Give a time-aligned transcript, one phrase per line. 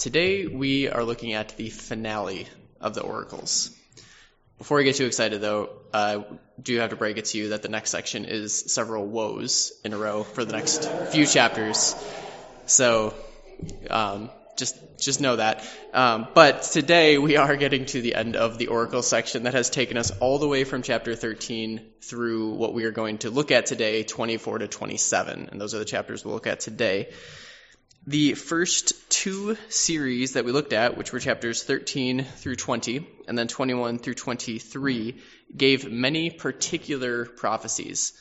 [0.00, 2.48] Today we are looking at the finale
[2.80, 3.68] of the oracles.
[4.56, 6.24] Before we get too excited, though, I
[6.58, 9.92] do have to break it to you that the next section is several woes in
[9.92, 11.94] a row for the next few chapters.
[12.64, 13.12] So
[13.90, 15.68] um, just just know that.
[15.92, 19.68] Um, but today we are getting to the end of the oracle section that has
[19.68, 23.50] taken us all the way from chapter 13 through what we are going to look
[23.50, 27.10] at today, 24 to 27, and those are the chapters we'll look at today.
[28.06, 33.38] The first two series that we looked at, which were chapters 13 through 20 and
[33.38, 35.16] then 21 through 23,
[35.54, 38.14] gave many particular prophecies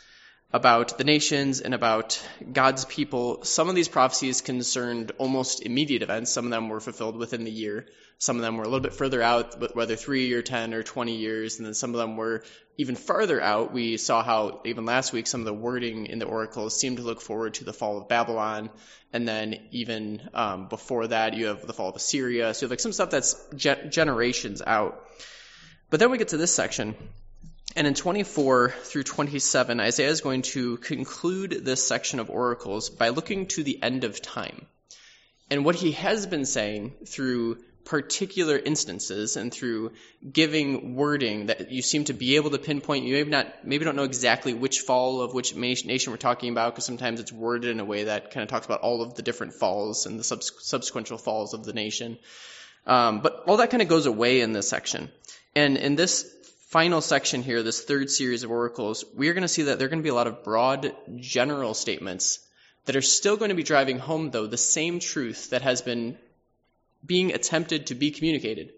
[0.51, 2.19] about the nations and about
[2.51, 3.43] God's people.
[3.43, 6.31] Some of these prophecies concerned almost immediate events.
[6.31, 7.85] Some of them were fulfilled within the year.
[8.17, 11.15] Some of them were a little bit further out, whether three or 10 or 20
[11.15, 11.57] years.
[11.57, 12.43] And then some of them were
[12.77, 13.71] even farther out.
[13.71, 17.03] We saw how even last week some of the wording in the oracles seemed to
[17.03, 18.71] look forward to the fall of Babylon.
[19.13, 22.55] And then even um, before that, you have the fall of Assyria.
[22.55, 25.05] So like some stuff that's ge- generations out.
[25.91, 26.95] But then we get to this section
[27.75, 33.09] and in 24 through 27, Isaiah is going to conclude this section of oracles by
[33.09, 34.65] looking to the end of time.
[35.51, 37.57] And what he has been saying through
[37.89, 39.91] particular instances and through
[40.31, 43.03] giving wording that you seem to be able to pinpoint.
[43.03, 46.73] You maybe not, maybe don't know exactly which fall of which nation we're talking about
[46.73, 49.23] because sometimes it's worded in a way that kind of talks about all of the
[49.23, 52.19] different falls and the subs- subsequent falls of the nation.
[52.85, 55.11] Um, but all that kind of goes away in this section.
[55.55, 56.31] And in this
[56.69, 59.87] final section here, this third series of oracles, we are going to see that there
[59.87, 62.37] are going to be a lot of broad, general statements
[62.85, 66.15] that are still going to be driving home, though, the same truth that has been
[67.03, 68.71] being attempted to be communicated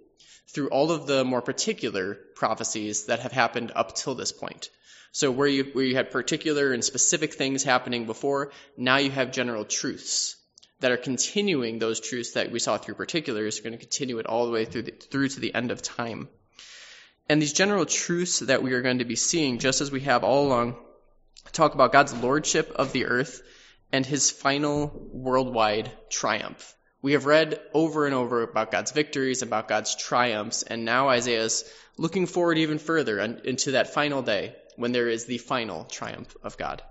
[0.48, 4.70] through all of the more particular prophecies that have happened up till this point.
[5.12, 9.34] So where you, where you had particular and specific things happening before, now you have
[9.34, 10.38] general truths
[10.80, 14.28] that are continuing those truths that we saw through particulars, are going to continue it
[14.28, 16.30] all the way through, the, through to the end of time.
[17.32, 20.26] And these general truths that we are going to be seeing, just as we have
[20.26, 20.76] all along,
[21.54, 23.42] talk about God's lordship of the earth
[23.90, 26.76] and his final worldwide triumph.
[27.02, 31.46] We have read over and over about God's victories, about God's triumphs, and now Isaiah
[31.46, 31.64] is
[31.98, 36.58] looking forward even further into that final day when there is the final triumph of
[36.58, 36.84] God.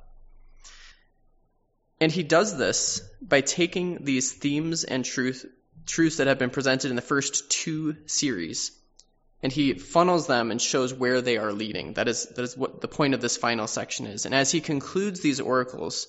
[2.01, 5.45] And he does this by taking these themes and truth,
[5.85, 8.73] truths that have been presented in the first two series
[9.43, 11.95] and he funnels them and shows where they are leading.
[11.95, 14.27] That is, that is what the point of this final section is.
[14.27, 16.09] And as he concludes these oracles,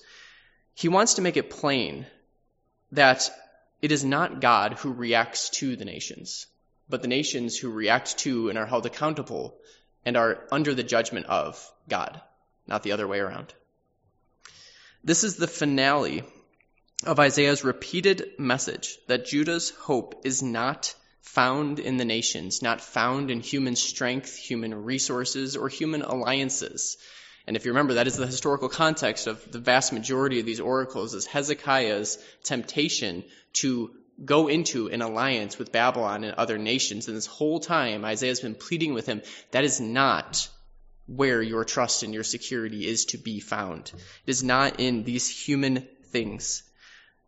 [0.74, 2.06] he wants to make it plain
[2.92, 3.30] that
[3.80, 6.46] it is not God who reacts to the nations,
[6.88, 9.58] but the nations who react to and are held accountable
[10.04, 12.20] and are under the judgment of God,
[12.66, 13.54] not the other way around.
[15.02, 16.22] This is the finale
[17.06, 23.30] of Isaiah's repeated message that Judah's hope is not found in the nations, not found
[23.30, 26.98] in human strength, human resources, or human alliances.
[27.46, 30.60] And if you remember, that is the historical context of the vast majority of these
[30.60, 33.24] oracles is Hezekiah's temptation
[33.54, 33.92] to
[34.24, 37.08] go into an alliance with Babylon and other nations.
[37.08, 39.22] And this whole time, Isaiah's been pleading with him,
[39.52, 40.48] that is not
[41.06, 43.90] where your trust and your security is to be found.
[43.94, 46.62] It is not in these human things.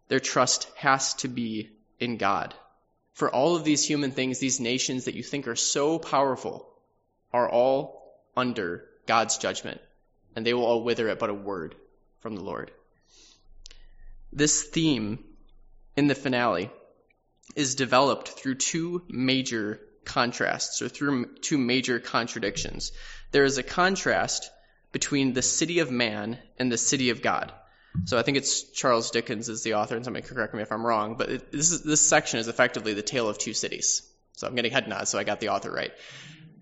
[0.08, 2.54] Their trust has to be in God.
[3.14, 6.68] For all of these human things, these nations that you think are so powerful,
[7.32, 9.80] are all under God's judgment,
[10.36, 11.74] and they will all wither at but a word
[12.20, 12.70] from the Lord.
[14.32, 15.22] This theme
[15.96, 16.70] in the finale
[17.54, 22.92] is developed through two major contrasts, or through two major contradictions.
[23.30, 24.50] There is a contrast
[24.92, 27.52] between the city of man and the city of God.
[28.04, 30.72] So I think it's Charles Dickens is the author, and somebody can correct me if
[30.72, 31.16] I'm wrong.
[31.16, 34.02] But it, this is, this section is effectively the tale of two cities.
[34.32, 35.92] So I'm getting head nods, so I got the author right.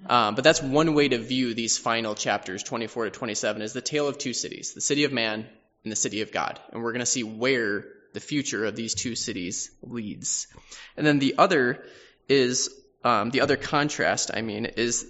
[0.06, 3.80] Um, but that's one way to view these final chapters, 24 to 27, is the
[3.80, 5.46] tale of two cities: the city of man
[5.84, 6.60] and the city of God.
[6.72, 10.48] And we're going to see where the future of these two cities leads.
[10.96, 11.82] And then the other
[12.28, 12.68] is
[13.04, 14.30] um, the other contrast.
[14.34, 15.06] I mean, is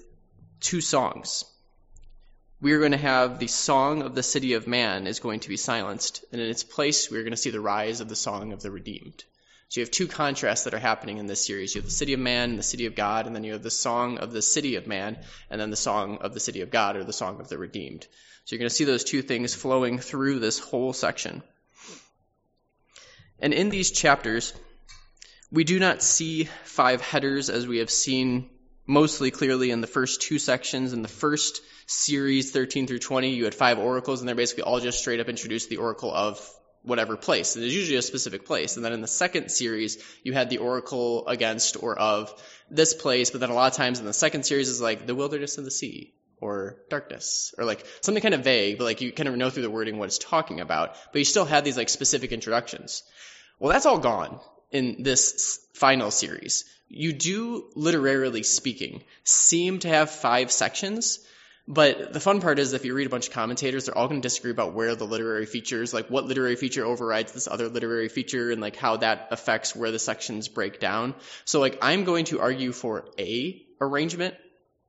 [0.61, 1.45] two songs
[2.63, 5.49] we are going to have the song of the city of man is going to
[5.49, 8.15] be silenced, and in its place, we are going to see the rise of the
[8.15, 9.25] song of the redeemed.
[9.69, 11.75] So you have two contrasts that are happening in this series.
[11.75, 13.65] You have the city of man and the city of God, and then you have
[13.65, 15.19] the song of the city of man,
[15.51, 18.07] and then the song of the city of God, or the song of the redeemed.
[18.45, 21.43] So you're going to see those two things flowing through this whole section.
[23.41, 24.55] And in these chapters,
[25.51, 28.51] we do not see five headers as we have seen
[28.87, 30.93] mostly clearly in the first two sections.
[30.93, 34.81] In the first series 13 through 20, you had five oracles, and they're basically all
[34.81, 36.39] just straight up introduced the oracle of
[36.83, 37.55] whatever place.
[37.55, 38.77] And there's usually a specific place.
[38.77, 42.33] And then in the second series, you had the oracle against or of
[42.71, 43.31] this place.
[43.31, 45.65] But then a lot of times in the second series is like the wilderness of
[45.65, 49.37] the sea or darkness or like something kind of vague, but like you kind of
[49.37, 50.97] know through the wording what it's talking about.
[51.13, 53.05] But you still had these like specific introductions.
[53.61, 54.41] Well, that's all gone
[54.73, 56.65] in this final series.
[56.89, 61.21] You do, literarily speaking, seem to have five sections,
[61.69, 64.21] but the fun part is if you read a bunch of commentators, they're all going
[64.21, 68.09] to disagree about where the literary features, like what literary feature overrides this other literary
[68.09, 71.15] feature and like how that affects where the sections break down.
[71.45, 74.35] So like I'm going to argue for a arrangement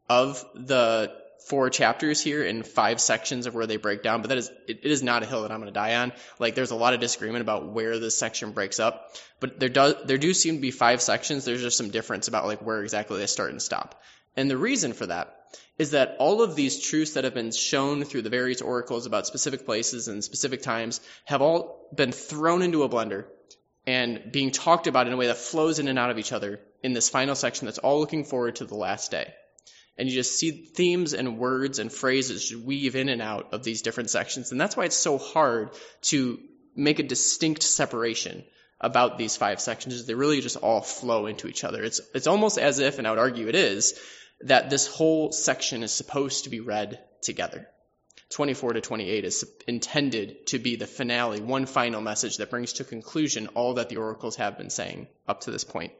[0.09, 1.13] of the
[1.45, 4.79] four chapters here in five sections of where they break down, but that is it,
[4.83, 6.11] it is not a hill that I'm going to die on.
[6.39, 9.95] Like there's a lot of disagreement about where this section breaks up, but there does
[10.05, 11.45] there do seem to be five sections.
[11.45, 14.01] There's just some difference about like where exactly they start and stop.
[14.35, 15.42] And the reason for that
[15.77, 19.27] is that all of these truths that have been shown through the various oracles about
[19.27, 23.25] specific places and specific times have all been thrown into a blender
[23.85, 26.59] and being talked about in a way that flows in and out of each other
[26.81, 29.33] in this final section that's all looking forward to the last day.
[29.97, 33.83] And you just see themes and words and phrases weave in and out of these
[33.83, 34.51] different sections.
[34.51, 35.71] And that's why it's so hard
[36.03, 36.39] to
[36.75, 38.43] make a distinct separation
[38.81, 40.05] about these five sections.
[40.05, 41.83] They really just all flow into each other.
[41.83, 43.99] It's, it's almost as if, and I would argue it is,
[44.43, 47.67] that this whole section is supposed to be read together.
[48.29, 52.83] 24 to 28 is intended to be the finale, one final message that brings to
[52.83, 55.91] conclusion all that the oracles have been saying up to this point.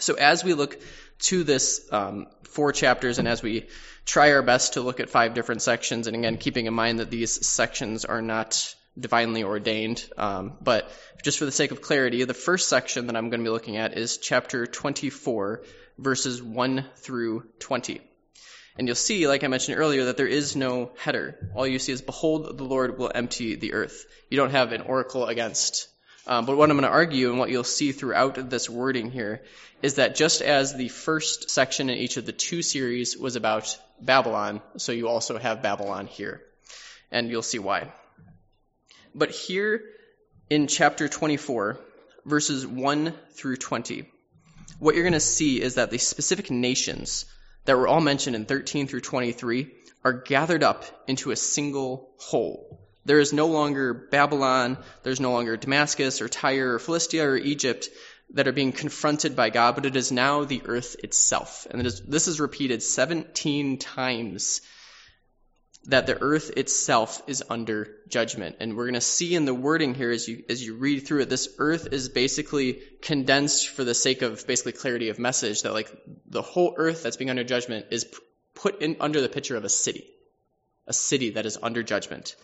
[0.00, 0.80] So as we look
[1.20, 3.68] to this um, four chapters and as we
[4.06, 7.10] try our best to look at five different sections, and again, keeping in mind that
[7.10, 10.90] these sections are not divinely ordained, um, but
[11.22, 13.76] just for the sake of clarity, the first section that I'm going to be looking
[13.76, 15.62] at is chapter 24,
[15.98, 18.00] verses 1 through 20.
[18.76, 21.50] And you'll see, like I mentioned earlier, that there is no header.
[21.54, 24.06] All you see is, Behold, the Lord will empty the earth.
[24.30, 25.88] You don't have an oracle against.
[26.26, 29.42] Um, but what I'm going to argue, and what you'll see throughout this wording here,
[29.82, 33.76] is that just as the first section in each of the two series was about
[34.00, 36.40] Babylon, so you also have Babylon here.
[37.10, 37.92] And you'll see why.
[39.14, 39.82] But here
[40.48, 41.78] in chapter 24,
[42.24, 44.08] verses 1 through 20,
[44.78, 47.24] what you're going to see is that the specific nations
[47.64, 49.70] that were all mentioned in 13 through 23
[50.04, 52.80] are gathered up into a single whole.
[53.04, 57.88] There is no longer Babylon, there's no longer Damascus or Tyre or Philistia or Egypt
[58.34, 61.66] that are being confronted by God, but it is now the earth itself.
[61.70, 64.62] And this is repeated 17 times
[65.86, 68.56] that the earth itself is under judgment.
[68.60, 71.22] And we're going to see in the wording here as you, as you read through
[71.22, 75.72] it, this earth is basically condensed for the sake of basically clarity of message that
[75.72, 75.90] like
[76.26, 78.06] the whole earth that's being under judgment is
[78.54, 80.06] put in under the picture of a city,
[80.86, 82.36] a city that is under judgment.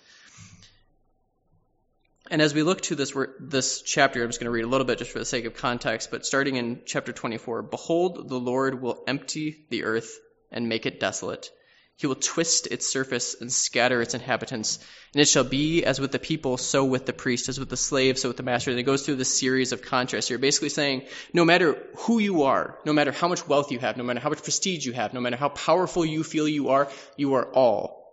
[2.30, 4.84] And as we look to this, this chapter, I'm just going to read a little
[4.84, 8.82] bit just for the sake of context, but starting in chapter 24, Behold, the Lord
[8.82, 10.18] will empty the earth
[10.50, 11.50] and make it desolate
[11.98, 14.78] he will twist its surface and scatter its inhabitants.
[15.12, 17.76] And it shall be as with the people, so with the priest, as with the
[17.76, 18.70] slave, so with the master.
[18.70, 21.02] And it goes through this series of contrasts You're basically saying,
[21.32, 24.28] no matter who you are, no matter how much wealth you have, no matter how
[24.28, 28.06] much prestige you have, no matter how powerful you feel you are, you are all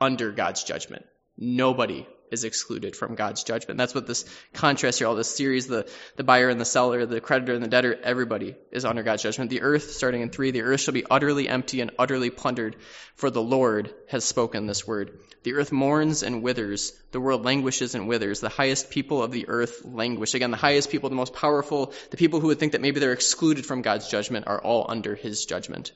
[0.00, 1.06] under God's judgment.
[1.36, 3.78] Nobody is excluded from God's judgment.
[3.78, 7.20] That's what this contrast here, all this series, the, the buyer and the seller, the
[7.20, 9.50] creditor and the debtor, everybody is under God's judgment.
[9.50, 12.76] The earth, starting in three, the earth shall be utterly empty and utterly plundered,
[13.14, 15.18] for the Lord has spoken this word.
[15.42, 16.92] The earth mourns and withers.
[17.12, 18.40] The world languishes and withers.
[18.40, 20.34] The highest people of the earth languish.
[20.34, 23.12] Again, the highest people, the most powerful, the people who would think that maybe they're
[23.12, 25.92] excluded from God's judgment are all under his judgment.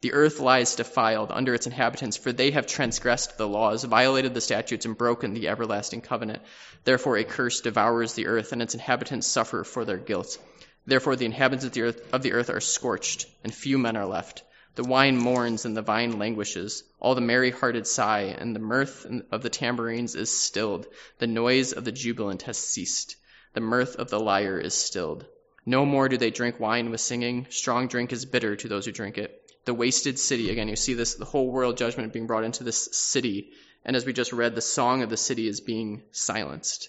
[0.00, 4.40] The earth lies defiled under its inhabitants, for they have transgressed the laws, violated the
[4.40, 6.42] statutes, and broken the everlasting covenant.
[6.82, 10.36] Therefore a curse devours the earth, and its inhabitants suffer for their guilt.
[10.84, 14.06] Therefore the inhabitants of the earth, of the earth are scorched, and few men are
[14.06, 14.42] left.
[14.74, 16.82] The wine mourns and the vine languishes.
[16.98, 20.88] All the merry hearted sigh, and the mirth of the tambourines is stilled.
[21.18, 23.14] The noise of the jubilant has ceased.
[23.54, 25.24] The mirth of the lyre is stilled.
[25.64, 27.46] No more do they drink wine with singing.
[27.50, 30.48] Strong drink is bitter to those who drink it the wasted city.
[30.48, 33.50] Again, you see this, the whole world judgment being brought into this city.
[33.84, 36.88] And as we just read, the song of the city is being silenced.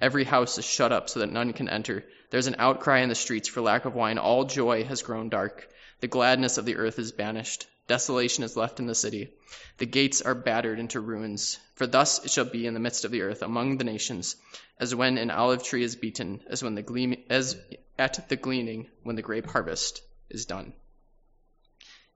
[0.00, 2.04] Every house is shut up so that none can enter.
[2.30, 4.18] There's an outcry in the streets for lack of wine.
[4.18, 5.68] All joy has grown dark.
[5.98, 7.66] The gladness of the earth is banished.
[7.88, 9.32] Desolation is left in the city.
[9.78, 11.58] The gates are battered into ruins.
[11.74, 14.36] For thus it shall be in the midst of the earth among the nations,
[14.78, 17.56] as when an olive tree is beaten, as when the gleam, as
[17.98, 20.72] at the gleaning when the grape harvest is done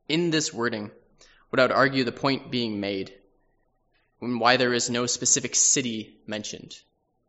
[0.08, 0.90] in this wording,
[1.50, 3.14] what I would argue the point being made,
[4.20, 6.74] and why there is no specific city mentioned,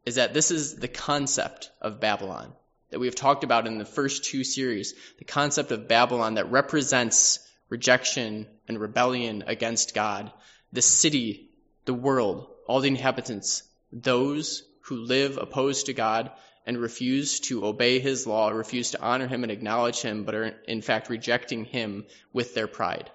[0.06, 2.54] is that this is the concept of Babylon
[2.90, 6.52] that we have talked about in the first two series, the concept of Babylon that
[6.52, 10.32] represents rejection and rebellion against God,
[10.72, 11.50] the city,
[11.86, 16.32] the world, all the inhabitants, those who live opposed to God
[16.68, 20.56] and refuse to obey his law, refuse to honor him and acknowledge him, but are
[20.68, 23.10] in fact rejecting him with their pride.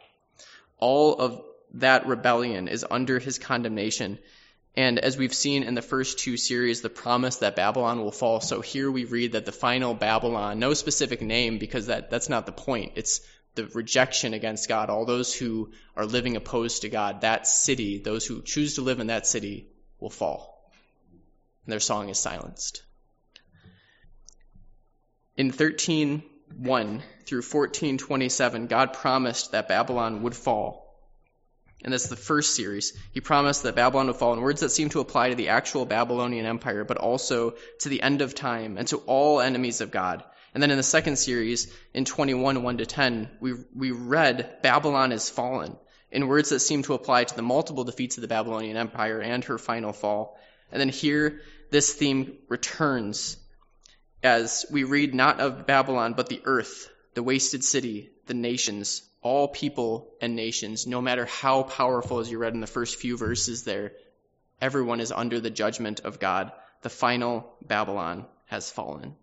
[0.78, 1.44] All of
[1.75, 4.18] that rebellion is under his condemnation.
[4.75, 8.40] And as we've seen in the first two series, the promise that Babylon will fall.
[8.40, 12.47] So here we read that the final Babylon, no specific name because that, that's not
[12.47, 12.92] the point.
[12.97, 13.21] It's
[13.54, 18.26] the rejection against God, all those who are living opposed to God, that city, those
[18.26, 19.68] who choose to live in that city
[20.00, 20.73] will fall.
[21.66, 22.82] And their song is silenced.
[25.37, 30.83] In 13:1 through 14:27, God promised that Babylon would fall
[31.85, 34.89] and that's the first series, he promised that Babylon would fall in words that seem
[34.91, 38.87] to apply to the actual Babylonian Empire, but also to the end of time and
[38.89, 40.23] to all enemies of God.
[40.55, 45.11] And then in the second series, in 21, 1 to 10, we, we read Babylon
[45.11, 45.77] is fallen
[46.11, 49.43] in words that seem to apply to the multiple defeats of the Babylonian Empire and
[49.45, 50.39] her final fall.
[50.71, 53.39] And then here, this theme returns
[54.23, 59.49] as we read not of Babylon, but the earth, the wasted city, the nations, all
[59.49, 63.64] people and nations, no matter how powerful, as you read in the first few verses
[63.64, 63.93] there,
[64.61, 66.52] everyone is under the judgment of God.
[66.83, 69.17] The final Babylon has fallen.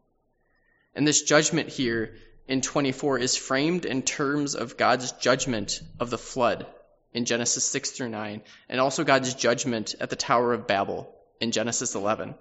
[0.95, 2.15] And this judgment here
[2.47, 6.65] in 24 is framed in terms of God's judgment of the flood
[7.13, 11.51] in Genesis 6 through 9, and also God's judgment at the Tower of Babel in
[11.51, 12.35] Genesis 11.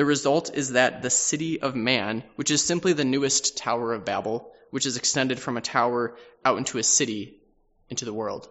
[0.00, 4.06] The result is that the city of man, which is simply the newest Tower of
[4.06, 7.42] Babel, which is extended from a tower out into a city,
[7.90, 8.48] into the world.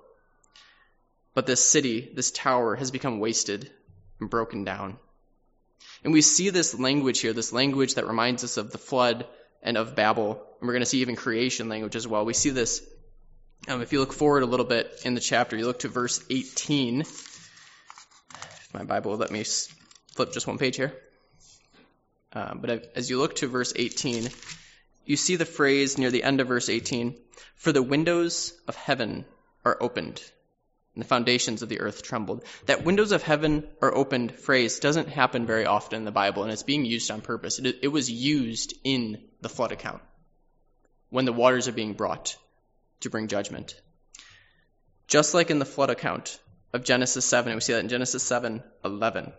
[1.34, 3.68] But this city, this tower, has become wasted
[4.20, 5.00] and broken down.
[6.04, 9.26] And we see this language here, this language that reminds us of the flood
[9.64, 10.34] and of Babel.
[10.60, 12.26] And we're going to see even creation language as well.
[12.26, 12.86] We see this,
[13.68, 16.24] um, if you look forward a little bit in the chapter, you look to verse
[16.30, 17.02] 18.
[17.02, 19.44] If my Bible let me
[20.14, 20.94] flip just one page here.
[22.32, 24.30] Uh, but as you look to verse 18,
[25.06, 27.16] you see the phrase near the end of verse 18
[27.56, 29.26] For the windows of heaven
[29.66, 30.22] are opened,
[30.94, 32.44] and the foundations of the earth trembled.
[32.68, 36.52] That windows of heaven are opened phrase doesn't happen very often in the Bible, and
[36.52, 37.58] it's being used on purpose.
[37.58, 40.02] It, it was used in the flood account
[41.10, 42.38] when the waters are being brought
[43.00, 43.80] to bring judgment.
[45.08, 46.40] Just like in the flood account
[46.72, 49.34] of Genesis 7, and we see that in Genesis 7 11.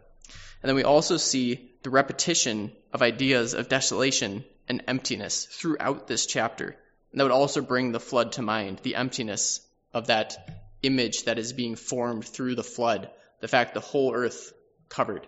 [0.62, 6.26] And then we also see the repetition of ideas of desolation and emptiness throughout this
[6.26, 6.76] chapter.
[7.12, 9.60] And that would also bring the flood to mind, the emptiness
[9.92, 10.36] of that
[10.82, 14.52] image that is being formed through the flood, the fact the whole earth
[14.88, 15.26] covered,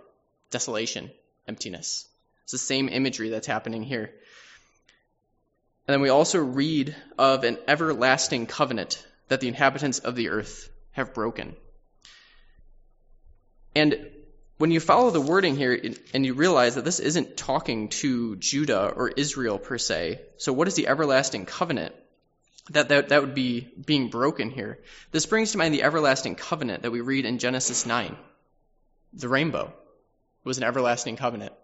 [0.50, 1.10] desolation,
[1.48, 2.06] emptiness.
[2.44, 4.12] It's the same imagery that's happening here.
[5.86, 10.68] And then we also read of an everlasting covenant that the inhabitants of the earth
[10.92, 11.56] have broken.
[13.74, 13.98] And
[14.62, 15.76] when you follow the wording here
[16.14, 20.68] and you realize that this isn't talking to Judah or Israel per se, so what
[20.68, 21.92] is the everlasting covenant?
[22.70, 24.78] That, that, that would be being broken here.
[25.10, 28.16] This brings to mind the everlasting covenant that we read in Genesis 9.
[29.14, 29.72] The rainbow
[30.44, 31.54] was an everlasting covenant.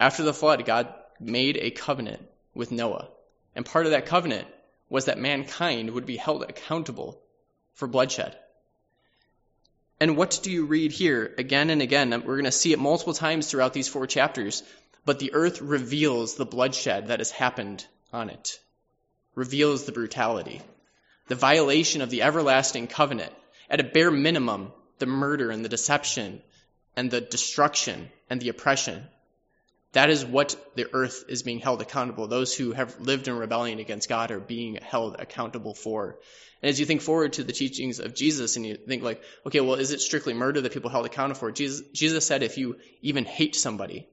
[0.00, 3.10] After the flood, God made a covenant with Noah.
[3.54, 4.48] And part of that covenant
[4.88, 7.22] was that mankind would be held accountable
[7.74, 8.36] for bloodshed.
[10.02, 12.10] And what do you read here again and again?
[12.10, 14.64] We're going to see it multiple times throughout these four chapters.
[15.04, 18.58] But the earth reveals the bloodshed that has happened on it,
[19.36, 20.60] reveals the brutality,
[21.28, 23.32] the violation of the everlasting covenant.
[23.70, 26.42] At a bare minimum, the murder and the deception
[26.96, 29.06] and the destruction and the oppression.
[29.92, 32.26] That is what the earth is being held accountable.
[32.26, 36.18] Those who have lived in rebellion against God are being held accountable for.
[36.62, 39.60] And as you think forward to the teachings of Jesus and you think like, okay,
[39.60, 41.52] well, is it strictly murder that people held accountable for?
[41.52, 44.08] Jesus, Jesus said if you even hate somebody,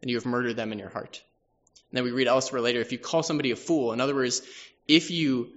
[0.00, 1.22] then you have murdered them in your heart.
[1.90, 4.42] And then we read elsewhere later, if you call somebody a fool, in other words,
[4.88, 5.52] if you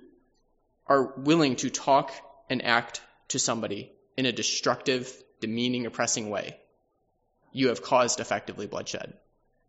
[0.86, 2.14] are willing to talk
[2.52, 6.58] and act to somebody in a destructive, demeaning, oppressing way,
[7.52, 9.14] you have caused effectively bloodshed.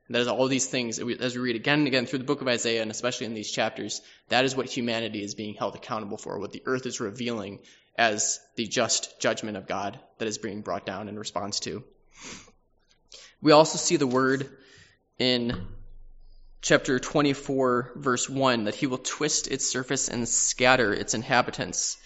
[0.08, 2.46] That is all these things, as we read again and again through the book of
[2.46, 6.38] Isaiah, and especially in these chapters, that is what humanity is being held accountable for,
[6.38, 7.58] what the earth is revealing
[7.98, 11.82] as the just judgment of God that is being brought down in response to.
[13.40, 14.48] We also see the word
[15.18, 15.66] in
[16.62, 21.96] chapter 24, verse 1, that he will twist its surface and scatter its inhabitants.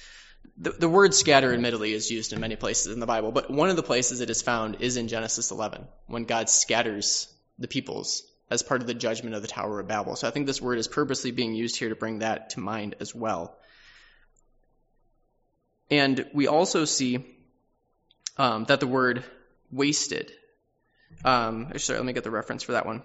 [0.57, 3.69] the, the word scatter, admittedly, is used in many places in the Bible, but one
[3.69, 7.28] of the places it is found is in Genesis 11, when God scatters
[7.61, 10.17] the peoples as part of the judgment of the Tower of Babel.
[10.17, 12.97] So I think this word is purposely being used here to bring that to mind
[12.99, 13.57] as well.
[15.88, 17.25] And we also see
[18.37, 19.25] um, that the word
[19.71, 20.33] wasted.
[21.25, 23.02] Um, sorry, let me get the reference for that one.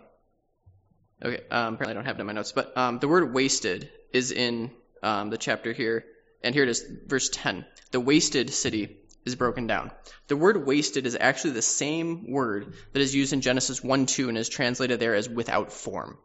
[1.23, 3.89] Okay, um, apparently I don't have it in my notes, but um, the word wasted
[4.13, 4.71] is in
[5.01, 6.05] um, the chapter here,
[6.43, 7.65] and here it is, verse 10.
[7.91, 9.91] The wasted city is broken down.
[10.27, 14.29] The word wasted is actually the same word that is used in Genesis 1 2
[14.29, 16.17] and is translated there as without form.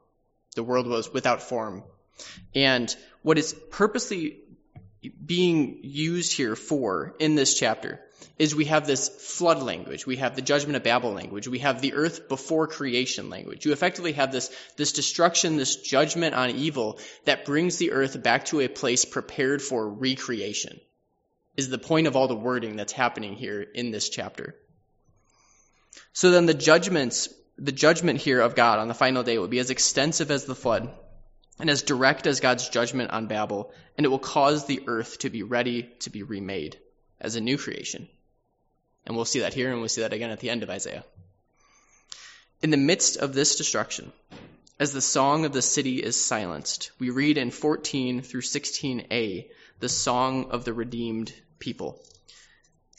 [0.55, 1.85] The world was without form.
[2.55, 4.41] And what is purposely
[5.25, 8.01] being used here for in this chapter
[8.39, 10.07] is we have this flood language.
[10.07, 11.49] We have the judgment of Babel language.
[11.49, 13.65] We have the earth before creation language.
[13.65, 18.47] You effectively have this, this destruction, this judgment on evil that brings the earth back
[18.47, 20.79] to a place prepared for recreation
[21.61, 24.57] is the point of all the wording that's happening here in this chapter.
[26.13, 29.59] So then the judgments, the judgment here of God on the final day will be
[29.59, 30.91] as extensive as the flood
[31.59, 35.29] and as direct as God's judgment on Babel, and it will cause the earth to
[35.29, 36.79] be ready to be remade
[37.21, 38.09] as a new creation.
[39.05, 41.05] And we'll see that here, and we'll see that again at the end of Isaiah.
[42.63, 44.11] In the midst of this destruction,
[44.79, 49.51] as the song of the city is silenced, we read in 14 through 16a
[49.81, 52.03] the song of the redeemed people.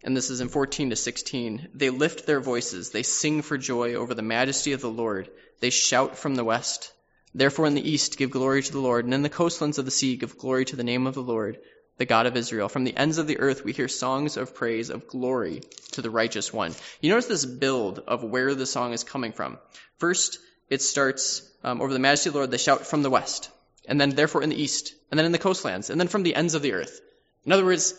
[0.03, 1.69] And this is in 14 to 16.
[1.73, 5.69] They lift their voices, they sing for joy over the majesty of the Lord, they
[5.69, 6.93] shout from the west.
[7.33, 9.91] Therefore, in the east, give glory to the Lord, and in the coastlands of the
[9.91, 11.59] sea, give glory to the name of the Lord
[12.01, 12.67] the God of Israel.
[12.67, 16.09] From the ends of the earth we hear songs of praise, of glory to the
[16.09, 16.73] righteous one.
[16.99, 19.59] You notice this build of where the song is coming from.
[19.99, 23.51] First, it starts um, over the majesty of the Lord, they shout from the west,
[23.87, 26.33] and then therefore in the east, and then in the coastlands, and then from the
[26.33, 27.01] ends of the earth.
[27.45, 27.93] In other words,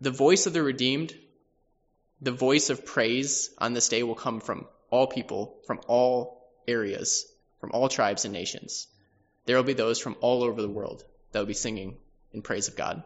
[0.00, 1.14] the voice of the redeemed,
[2.20, 7.26] the voice of praise on this day will come from all people, from all areas,
[7.60, 8.86] from all tribes and nations.
[9.44, 11.98] There will be those from all over the world that will be singing
[12.32, 13.02] in praise of God.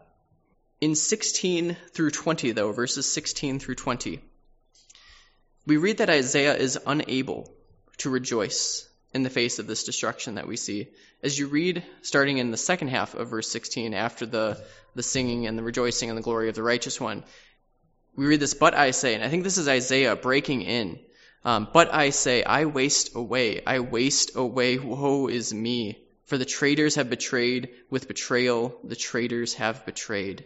[0.79, 4.21] In 16 through 20, though, verses 16 through 20,
[5.67, 7.53] we read that Isaiah is unable
[7.97, 10.87] to rejoice in the face of this destruction that we see.
[11.21, 14.63] As you read, starting in the second half of verse 16, after the,
[14.95, 17.23] the singing and the rejoicing and the glory of the righteous one,
[18.15, 20.99] we read this, but I say, and I think this is Isaiah breaking in.
[21.43, 25.97] Um, but I say, I waste away, I waste away, woe is me.
[26.25, 30.45] For the traitors have betrayed, with betrayal the traitors have betrayed.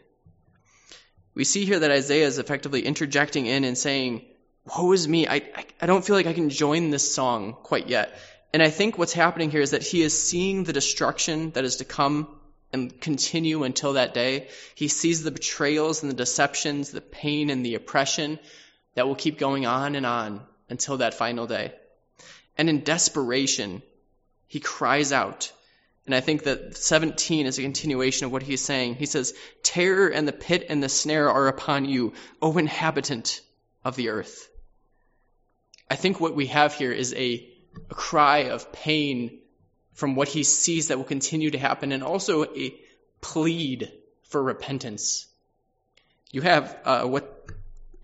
[1.35, 4.25] We see here that Isaiah is effectively interjecting in and saying,
[4.65, 7.87] Woe is me, I, I, I don't feel like I can join this song quite
[7.87, 8.17] yet.
[8.55, 11.75] And I think what's happening here is that he is seeing the destruction that is
[11.75, 12.29] to come
[12.71, 14.47] and continue until that day.
[14.75, 18.39] He sees the betrayals and the deceptions, the pain and the oppression
[18.93, 20.39] that will keep going on and on
[20.69, 21.73] until that final day.
[22.57, 23.81] And in desperation,
[24.47, 25.51] he cries out
[26.05, 28.95] and I think that 17 is a continuation of what he's saying.
[28.95, 33.41] He says, Terror and the pit and the snare are upon you, O inhabitant
[33.83, 34.47] of the earth.
[35.91, 37.45] I think what we have here is a,
[37.89, 39.39] a cry of pain
[39.93, 42.75] from what he sees that will continue to happen and also a
[43.21, 43.91] plead
[44.23, 45.27] for repentance.
[46.31, 47.35] You have uh, what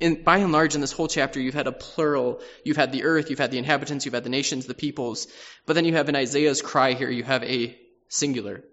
[0.02, 2.42] in, by and large, in this whole chapter, you've had a plural.
[2.64, 5.28] You've had the earth, you've had the inhabitants, you've had the nations, the peoples.
[5.68, 7.78] But then you have in Isaiah's cry here, you have a
[8.10, 8.64] singular,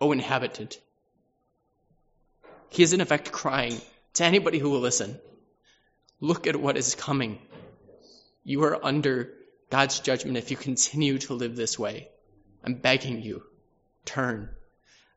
[0.00, 0.78] O inhabitant.
[2.68, 3.80] He is in effect crying
[4.14, 5.18] to anybody who will listen.
[6.20, 7.38] Look at what is coming.
[8.44, 9.32] You are under
[9.70, 12.08] God's judgment if you continue to live this way.
[12.64, 13.42] I'm begging you,
[14.04, 14.50] turn.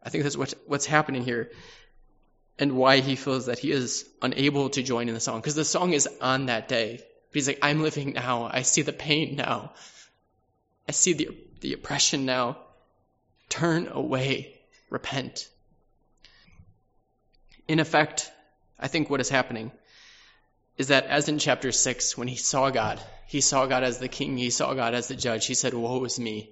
[0.03, 1.51] I think that's what, what's happening here
[2.57, 5.39] and why he feels that he is unable to join in the song.
[5.39, 6.97] Because the song is on that day.
[6.97, 8.49] But he's like, I'm living now.
[8.51, 9.73] I see the pain now.
[10.87, 11.29] I see the,
[11.61, 12.57] the oppression now.
[13.49, 14.59] Turn away.
[14.89, 15.47] Repent.
[17.67, 18.31] In effect,
[18.79, 19.71] I think what is happening
[20.79, 24.07] is that as in chapter 6, when he saw God, he saw God as the
[24.07, 26.51] king, he saw God as the judge, he said, Woe is me.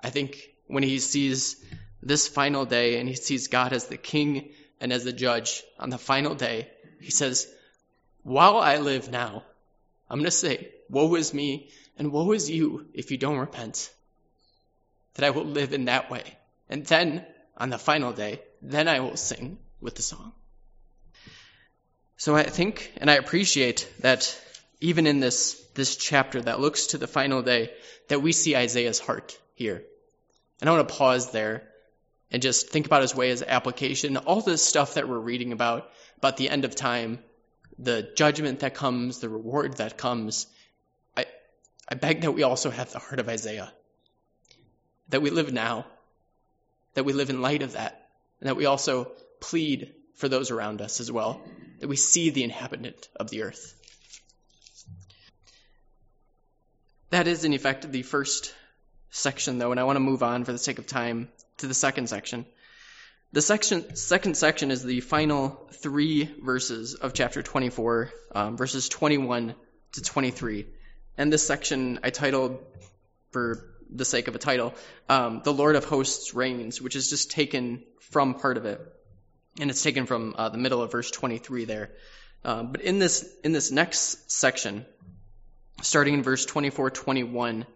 [0.00, 1.64] I think when he sees
[2.02, 5.88] this final day and he sees God as the king and as the judge on
[5.88, 6.68] the final day,
[7.00, 7.48] he says,
[8.24, 9.44] While I live now,
[10.10, 13.92] I'm going to say, Woe is me and woe is you if you don't repent
[15.14, 16.24] that I will live in that way.
[16.68, 17.24] And then,
[17.56, 20.32] on the final day, then I will sing with the song.
[22.18, 24.36] So I think, and I appreciate that
[24.80, 27.70] even in this, this chapter that looks to the final day,
[28.08, 29.84] that we see Isaiah's heart here.
[30.60, 31.62] And I want to pause there
[32.32, 34.16] and just think about his way as application.
[34.16, 37.20] All this stuff that we're reading about, about the end of time,
[37.78, 40.48] the judgment that comes, the reward that comes.
[41.16, 41.24] I,
[41.88, 43.72] I beg that we also have the heart of Isaiah.
[45.10, 45.86] That we live now.
[46.94, 48.08] That we live in light of that.
[48.40, 51.40] And that we also plead for those around us as well.
[51.78, 53.74] That we see the inhabitant of the earth.
[57.10, 58.54] That is, in effect, the first
[59.10, 61.74] section, though, and I want to move on for the sake of time to the
[61.74, 62.44] second section.
[63.32, 69.54] The section, second section is the final three verses of chapter 24, um, verses 21
[69.92, 70.66] to 23.
[71.16, 72.58] And this section I titled,
[73.30, 74.74] for the sake of a title,
[75.08, 78.80] um, The Lord of Hosts Reigns, which is just taken from part of it.
[79.60, 81.90] And it's taken from uh, the middle of verse 23 there.
[82.44, 84.86] Um, but in this, in this next section,
[85.82, 87.66] starting in verse 24 21,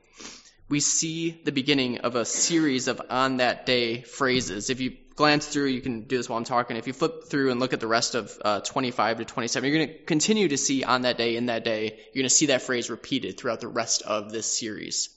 [0.68, 4.71] we see the beginning of a series of on that day phrases.
[4.71, 6.77] If you glance through, you can do this while I'm talking.
[6.77, 9.79] If you flip through and look at the rest of uh, 25 to 27, you're
[9.79, 12.47] going to continue to see on that day, in that day, you're going to see
[12.47, 15.11] that phrase repeated throughout the rest of this series.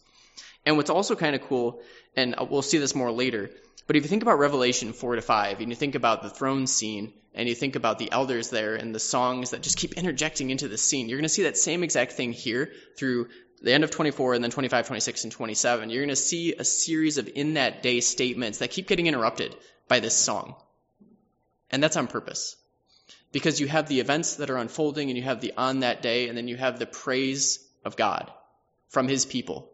[0.66, 1.82] And what's also kind of cool,
[2.16, 3.52] and we'll see this more later,
[3.88, 6.68] but if you think about Revelation 4 to 5, and you think about the throne
[6.68, 10.50] scene, and you think about the elders there and the songs that just keep interjecting
[10.50, 13.28] into the scene, you're going to see that same exact thing here through
[13.62, 16.64] the end of 24 and then 25, 26, and 27, you're going to see a
[16.64, 19.56] series of in that day statements that keep getting interrupted
[19.88, 20.56] by this song.
[21.72, 22.56] And that's on purpose.
[23.32, 26.30] Because you have the events that are unfolding and you have the on that day
[26.30, 28.32] and then you have the praise of God
[28.90, 29.70] from his people,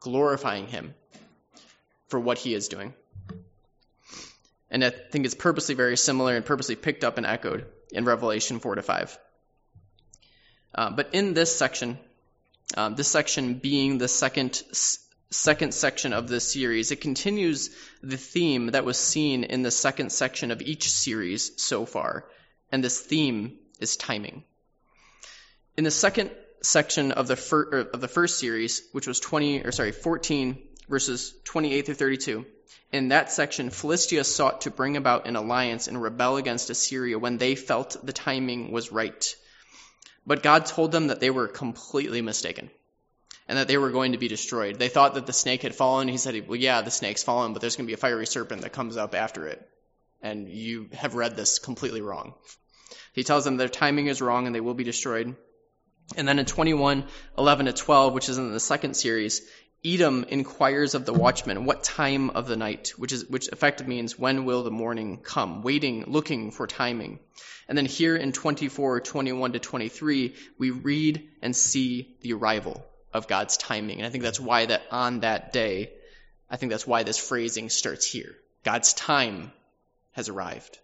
[0.00, 0.94] glorifying him
[2.08, 2.94] for what he is doing.
[4.70, 8.58] And I think it's purposely very similar and purposely picked up and echoed in Revelation
[8.58, 9.18] 4 to 5.
[10.74, 11.98] Uh, but in this section,
[12.76, 14.62] um, this section being the second
[15.30, 16.92] second section of this series.
[16.92, 17.70] It continues
[18.02, 22.26] the theme that was seen in the second section of each series so far,
[22.70, 24.44] and this theme is timing.
[25.76, 26.30] In the second
[26.62, 31.34] section of the fir- of the first series, which was 20 or sorry 14 verses
[31.44, 32.46] 28 through 32.
[32.92, 37.38] In that section, Philistia sought to bring about an alliance and rebel against Assyria when
[37.38, 39.34] they felt the timing was right.
[40.26, 42.70] But God told them that they were completely mistaken
[43.48, 44.78] and that they were going to be destroyed.
[44.78, 46.08] They thought that the snake had fallen.
[46.08, 48.62] He said, Well, yeah, the snake's fallen, but there's going to be a fiery serpent
[48.62, 49.68] that comes up after it.
[50.22, 52.34] And you have read this completely wrong.
[53.12, 55.36] He tells them their timing is wrong and they will be destroyed.
[56.16, 57.04] And then in 21,
[57.36, 59.42] 11 to 12, which is in the second series,
[59.84, 64.18] Edom inquires of the watchman, what time of the night, which is, which effectively means
[64.18, 67.20] when will the morning come, waiting, looking for timing.
[67.68, 73.28] And then here in 24, 21 to 23, we read and see the arrival of
[73.28, 73.98] God's timing.
[73.98, 75.92] And I think that's why that on that day,
[76.50, 78.34] I think that's why this phrasing starts here.
[78.64, 79.52] God's time
[80.12, 80.78] has arrived.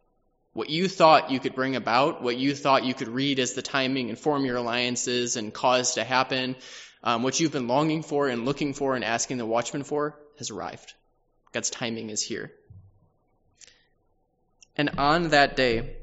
[0.53, 3.63] What you thought you could bring about, what you thought you could read as the
[3.63, 6.57] timing and form your alliances and cause to happen,
[7.03, 10.51] um, what you've been longing for and looking for and asking the watchman for has
[10.51, 10.95] arrived.
[11.53, 12.53] God's timing is here.
[14.77, 15.97] And on that day,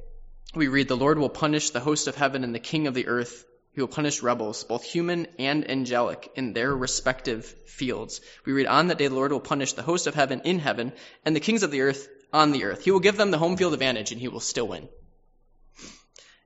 [0.54, 3.08] we read, The Lord will punish the host of heaven and the king of the
[3.08, 3.46] earth.
[3.74, 8.20] He will punish rebels, both human and angelic, in their respective fields.
[8.46, 10.92] We read, On that day, the Lord will punish the host of heaven in heaven
[11.24, 12.84] and the kings of the earth on the earth.
[12.84, 14.90] He will give them the home field advantage and he will still win.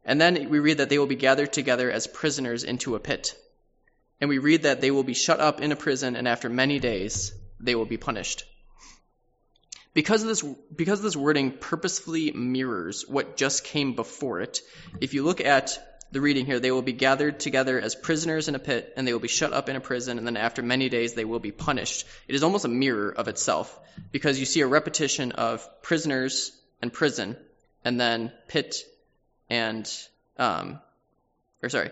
[0.05, 3.35] And then we read that they will be gathered together as prisoners into a pit.
[4.23, 6.79] And we read that they will be shut up in a prison, and after many
[6.79, 8.45] days, they will be punished.
[9.93, 10.41] Because this,
[10.73, 14.61] because this wording purposefully mirrors what just came before it,
[15.01, 15.77] if you look at
[16.13, 19.11] the reading here, they will be gathered together as prisoners in a pit, and they
[19.11, 21.51] will be shut up in a prison, and then after many days they will be
[21.51, 22.07] punished.
[22.29, 23.77] It is almost a mirror of itself,
[24.13, 27.35] because you see a repetition of prisoners and prison,
[27.83, 28.85] and then pit
[29.49, 29.85] and,
[30.37, 30.79] um,
[31.61, 31.91] or sorry,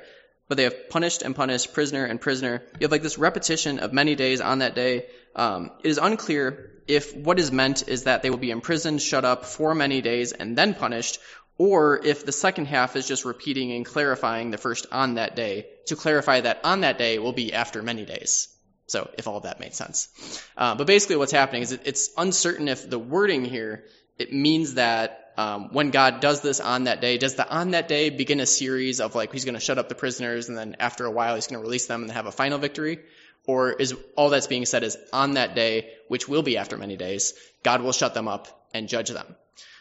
[0.51, 2.61] but they have punished and punished, prisoner and prisoner.
[2.73, 5.05] You have like this repetition of many days on that day.
[5.33, 9.23] Um, it is unclear if what is meant is that they will be imprisoned, shut
[9.23, 11.19] up for many days, and then punished,
[11.57, 15.67] or if the second half is just repeating and clarifying the first on that day
[15.85, 18.49] to clarify that on that day will be after many days.
[18.87, 20.09] So if all of that made sense.
[20.57, 23.85] Uh, but basically what's happening is it, it's uncertain if the wording here,
[24.17, 27.87] it means that um, when God does this on that day, does the on that
[27.87, 30.75] day begin a series of like he's going to shut up the prisoners and then
[30.79, 32.99] after a while he's going to release them and have a final victory?
[33.47, 36.95] Or is all that's being said is on that day, which will be after many
[36.95, 39.35] days, God will shut them up and judge them.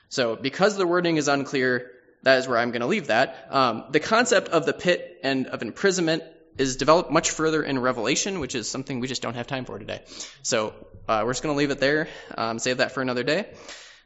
[0.09, 1.91] So because the wording is unclear,
[2.23, 3.49] that is where I'm going to leave that.
[3.51, 6.23] Um, the concept of the pit and of imprisonment
[6.59, 9.79] is developed much further in Revelation, which is something we just don't have time for
[9.79, 10.03] today.
[10.43, 10.75] So
[11.09, 13.47] uh, we're just going to leave it there, um, save that for another day.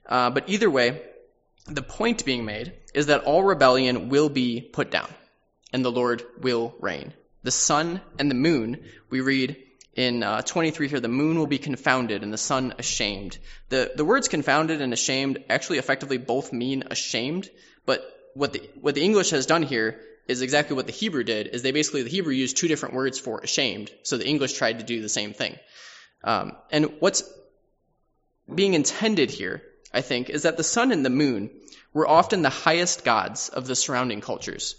[0.06, 1.02] Uh, but either way,
[1.66, 5.08] the point being made is that all rebellion will be put down,
[5.72, 7.12] and the Lord will reign.
[7.42, 9.56] The sun and the moon, we read
[9.94, 13.38] in uh, 23 here, the moon will be confounded and the sun ashamed.
[13.68, 17.48] The, the words confounded and ashamed actually effectively both mean ashamed,
[17.86, 18.02] but
[18.34, 21.62] what the, what the English has done here is exactly what the Hebrew did, is
[21.62, 24.84] they basically, the Hebrew used two different words for ashamed, so the English tried to
[24.84, 25.56] do the same thing.
[26.24, 27.22] Um, and what's
[28.52, 29.62] being intended here,
[29.94, 31.50] I think, is that the sun and the moon
[31.92, 34.74] were often the highest gods of the surrounding cultures.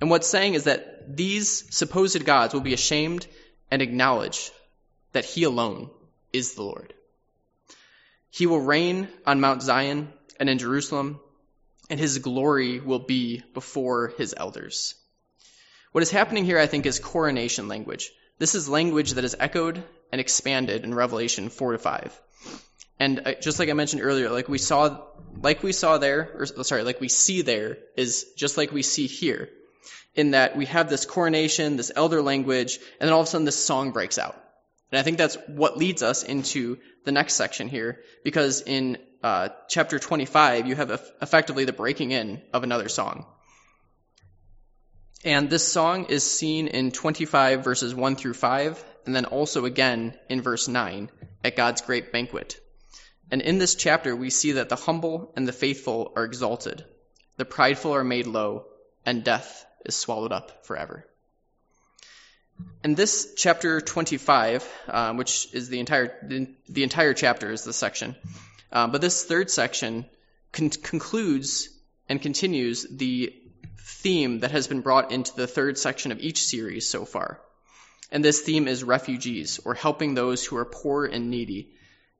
[0.00, 3.26] And what's saying is that these supposed gods will be ashamed
[3.70, 4.52] and acknowledge
[5.12, 5.88] that he alone
[6.32, 6.92] is the Lord.
[8.30, 11.20] He will reign on Mount Zion and in Jerusalem,
[11.88, 14.94] and his glory will be before his elders.
[15.92, 18.10] What is happening here, I think, is coronation language.
[18.38, 22.20] This is language that is echoed and expanded in Revelation 4 to 5.
[22.98, 25.04] And uh, just like I mentioned earlier, like we saw,
[25.40, 29.06] like we saw there, or sorry, like we see there is just like we see
[29.06, 29.50] here,
[30.14, 33.44] in that we have this coronation, this elder language, and then all of a sudden
[33.44, 34.40] this song breaks out.
[34.92, 39.48] And I think that's what leads us into the next section here, because in uh,
[39.68, 43.26] chapter 25, you have effectively the breaking in of another song.
[45.24, 50.14] And this song is seen in 25 verses 1 through 5, and then also again
[50.28, 51.10] in verse 9
[51.42, 52.60] at God's great banquet.
[53.30, 56.84] And in this chapter, we see that the humble and the faithful are exalted,
[57.36, 58.66] the prideful are made low,
[59.06, 61.06] and death is swallowed up forever.
[62.84, 67.76] In this chapter 25, um, which is the entire the, the, entire chapter is this
[67.76, 68.14] section,
[68.70, 70.06] um, but this third section
[70.52, 71.68] con- concludes
[72.08, 73.34] and continues the
[73.78, 77.40] theme that has been brought into the third section of each series so far.
[78.12, 81.74] And this theme is refugees, or helping those who are poor and needy,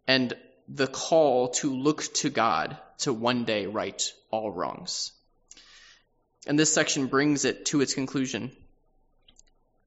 [0.07, 0.35] and
[0.69, 5.13] the call to look to God to one day right all wrongs.
[6.47, 8.53] And this section brings it to its conclusion.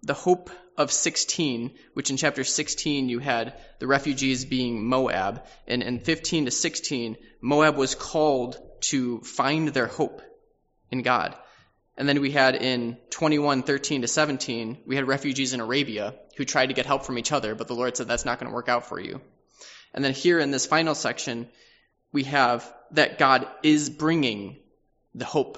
[0.04, 5.82] The hope of 16, which in chapter 16 you had the refugees being Moab, and
[5.82, 10.22] in 15 to 16, Moab was called to find their hope
[10.92, 11.36] in God.
[11.98, 16.46] And then we had in 21, 13 to 17, we had refugees in Arabia who
[16.46, 18.56] tried to get help from each other, but the Lord said that's not going to
[18.56, 19.20] work out for you.
[19.98, 21.50] And then here in this final section,
[22.12, 24.58] we have that God is bringing
[25.16, 25.58] the hope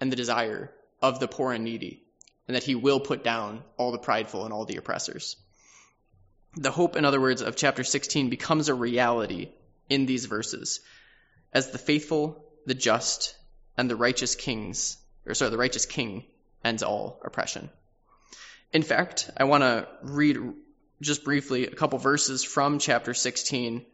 [0.00, 2.02] and the desire of the poor and needy,
[2.48, 5.36] and that he will put down all the prideful and all the oppressors.
[6.56, 9.50] The hope, in other words, of chapter 16 becomes a reality
[9.88, 10.80] in these verses
[11.52, 13.36] as the faithful, the just,
[13.76, 16.24] and the righteous kings, or sorry, the righteous king
[16.64, 17.70] ends all oppression.
[18.72, 20.36] In fact, I want to read
[21.02, 23.84] just briefly a couple verses from chapter 16,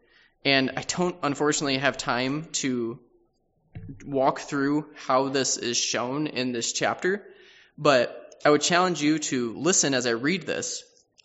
[0.45, 3.01] and I don't unfortunately have time to
[4.05, 7.25] walk through how this is shown in this chapter,
[7.77, 10.83] but I would challenge you to listen as I read this.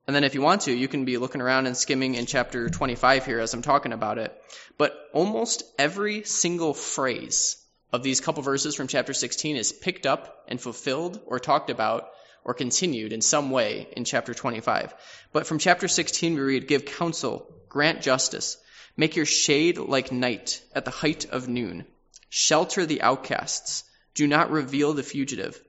[0.08, 2.70] And then if you want to, you can be looking around and skimming in chapter
[2.70, 4.36] 25 here as I'm talking about it.
[4.78, 7.58] But almost every single phrase
[7.92, 12.10] of these couple verses from chapter 16 is picked up and fulfilled or talked about
[12.46, 14.94] or continued in some way in chapter 25.
[15.32, 18.58] But from chapter 16 we read, Give counsel, grant justice,
[18.98, 21.86] make your shade like night at the height of noon.
[22.30, 23.84] Shelter the outcasts.
[24.16, 25.62] Do not reveal the fugitive.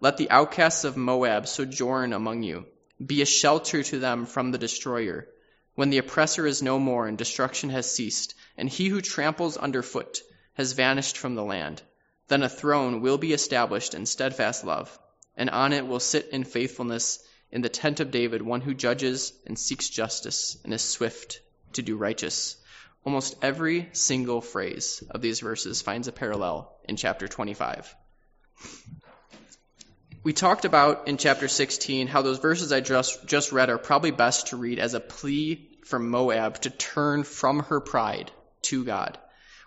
[0.00, 2.66] Let the outcasts of Moab sojourn among you.
[3.04, 5.28] Be a shelter to them from the destroyer.
[5.74, 10.20] When the oppressor is no more and destruction has ceased, and he who tramples underfoot
[10.54, 11.82] has vanished from the land,
[12.28, 14.98] then a throne will be established in steadfast love,
[15.40, 17.18] and on it will sit in faithfulness
[17.50, 21.40] in the tent of David one who judges and seeks justice and is swift
[21.72, 22.56] to do righteous.
[23.06, 27.96] Almost every single phrase of these verses finds a parallel in chapter 25.
[30.22, 34.10] We talked about in chapter 16 how those verses I just, just read are probably
[34.10, 38.30] best to read as a plea for Moab to turn from her pride
[38.64, 39.16] to God.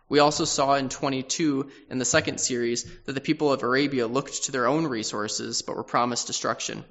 [0.09, 4.43] We also saw in 22 in the second series that the people of Arabia looked
[4.43, 6.83] to their own resources but were promised destruction.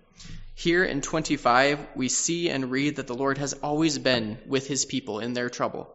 [0.54, 4.84] Here in 25, we see and read that the Lord has always been with his
[4.84, 5.94] people in their trouble.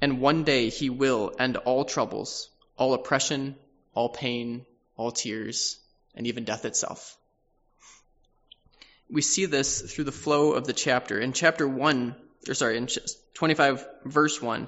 [0.00, 3.56] And one day he will end all troubles, all oppression,
[3.94, 5.78] all pain, all tears,
[6.14, 7.16] and even death itself.
[9.08, 11.20] We see this through the flow of the chapter.
[11.20, 12.16] In chapter 1,
[12.48, 12.88] or sorry, in
[13.34, 14.66] 25 verse 1,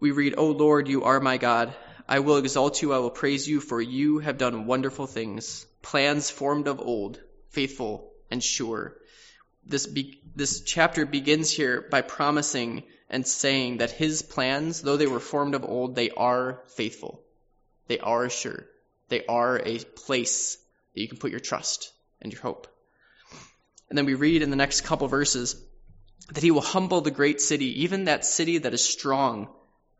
[0.00, 1.74] we read, O Lord, you are my God.
[2.08, 6.30] I will exalt you, I will praise you, for you have done wonderful things, plans
[6.30, 7.20] formed of old
[7.56, 8.94] faithful, and sure.
[9.64, 15.06] This, be, this chapter begins here by promising and saying that his plans, though they
[15.06, 17.22] were formed of old, they are faithful.
[17.88, 18.66] They are sure.
[19.08, 20.56] They are a place
[20.94, 22.66] that you can put your trust and your hope.
[23.88, 25.56] And then we read in the next couple verses
[26.32, 29.48] that he will humble the great city, even that city that is strong,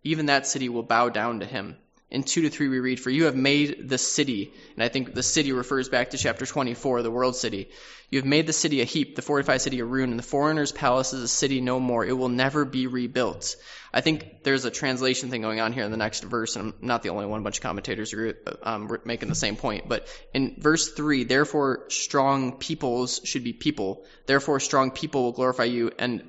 [0.06, 1.76] even that city will bow down to him.
[2.08, 5.12] In 2 to 3 we read, For you have made the city, and I think
[5.12, 7.68] the city refers back to chapter 24, the world city.
[8.10, 10.70] You have made the city a heap, the fortified city a ruin, and the foreigner's
[10.70, 12.06] palace is a city no more.
[12.06, 13.56] It will never be rebuilt.
[13.92, 16.86] I think there's a translation thing going on here in the next verse, and I'm
[16.86, 17.40] not the only one.
[17.40, 19.88] A bunch of commentators are um, making the same point.
[19.88, 24.04] But in verse 3, therefore strong peoples should be people.
[24.26, 26.22] Therefore strong people will glorify you, and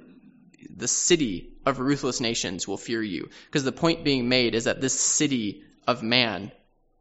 [0.76, 3.30] the city of ruthless nations will fear you.
[3.46, 6.52] Because the point being made is that this city of man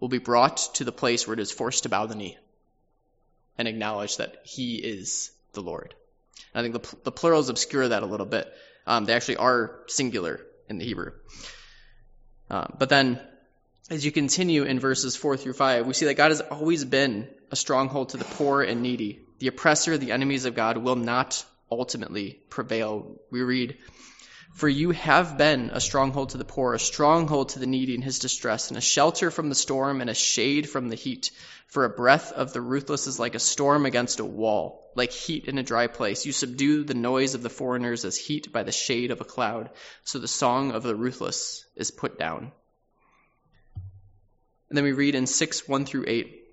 [0.00, 2.36] will be brought to the place where it is forced to bow the knee
[3.58, 5.94] and acknowledge that he is the Lord.
[6.54, 8.52] And I think the, the plurals obscure that a little bit.
[8.86, 11.12] Um, they actually are singular in the Hebrew.
[12.48, 13.20] Uh, but then,
[13.90, 17.28] as you continue in verses 4 through 5, we see that God has always been
[17.50, 19.20] a stronghold to the poor and needy.
[19.38, 23.16] The oppressor, the enemies of God, will not ultimately prevail.
[23.30, 23.76] We read,
[24.54, 28.02] for you have been a stronghold to the poor, a stronghold to the needy in
[28.02, 31.30] his distress, and a shelter from the storm and a shade from the heat.
[31.66, 35.46] For a breath of the ruthless is like a storm against a wall, like heat
[35.46, 36.24] in a dry place.
[36.24, 39.70] You subdue the noise of the foreigners as heat by the shade of a cloud.
[40.04, 42.52] So the song of the ruthless is put down.
[44.68, 46.45] And then we read in 6 1 through 8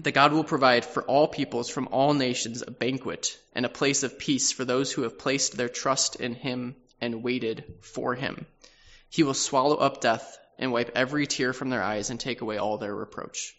[0.00, 4.02] that God will provide for all peoples from all nations a banquet and a place
[4.02, 8.46] of peace for those who have placed their trust in him and waited for him.
[9.08, 12.58] He will swallow up death and wipe every tear from their eyes and take away
[12.58, 13.56] all their reproach.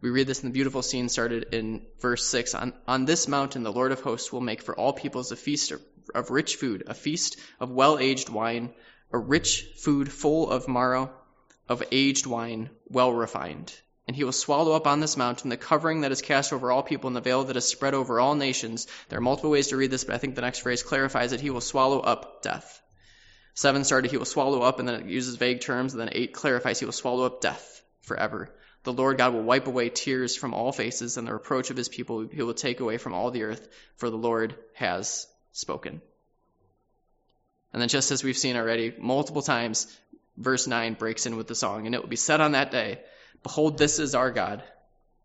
[0.00, 2.54] We read this in the beautiful scene started in verse 6.
[2.54, 5.72] On, on this mountain, the Lord of hosts will make for all peoples a feast
[5.72, 5.82] of,
[6.14, 8.74] of rich food, a feast of well aged wine,
[9.10, 11.10] a rich food full of marrow,
[11.68, 13.72] of aged wine, well refined.
[14.06, 16.82] And he will swallow up on this mountain the covering that is cast over all
[16.82, 18.86] people and the veil that is spread over all nations.
[19.08, 21.40] There are multiple ways to read this, but I think the next phrase clarifies it.
[21.40, 22.82] He will swallow up death.
[23.54, 26.34] Seven started, he will swallow up, and then it uses vague terms, and then eight
[26.34, 28.54] clarifies, he will swallow up death forever.
[28.84, 31.88] The Lord God will wipe away tears from all faces, and the reproach of his
[31.88, 33.66] people he will take away from all the earth,
[33.96, 36.02] for the Lord has spoken.
[37.72, 39.86] And then, just as we've seen already multiple times,
[40.36, 43.00] verse 9 breaks in with the song, and it will be said on that day,
[43.42, 44.62] Behold, this is our God.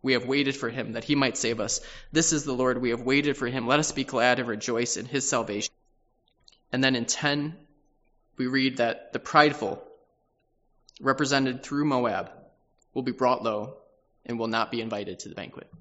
[0.01, 1.81] We have waited for him that he might save us.
[2.11, 2.81] This is the Lord.
[2.81, 3.67] We have waited for him.
[3.67, 5.73] Let us be glad and rejoice in his salvation.
[6.71, 7.55] And then in 10,
[8.37, 9.83] we read that the prideful,
[10.99, 12.31] represented through Moab,
[12.93, 13.77] will be brought low
[14.25, 15.71] and will not be invited to the banquet.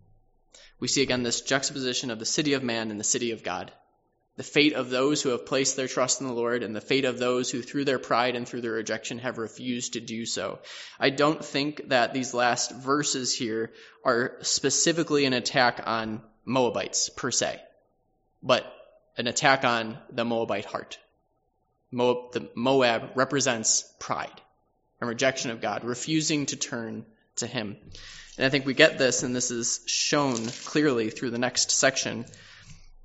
[0.78, 3.72] We see again this juxtaposition of the city of man and the city of God
[4.40, 7.04] the fate of those who have placed their trust in the Lord and the fate
[7.04, 10.60] of those who, through their pride and through their rejection, have refused to do so.
[10.98, 13.70] I don't think that these last verses here
[14.02, 17.60] are specifically an attack on Moabites per se,
[18.42, 18.64] but
[19.18, 20.98] an attack on the Moabite heart.
[21.90, 24.40] Moab, the Moab represents pride
[25.02, 27.04] and rejection of God, refusing to turn
[27.36, 27.76] to Him.
[28.38, 32.24] And I think we get this, and this is shown clearly through the next section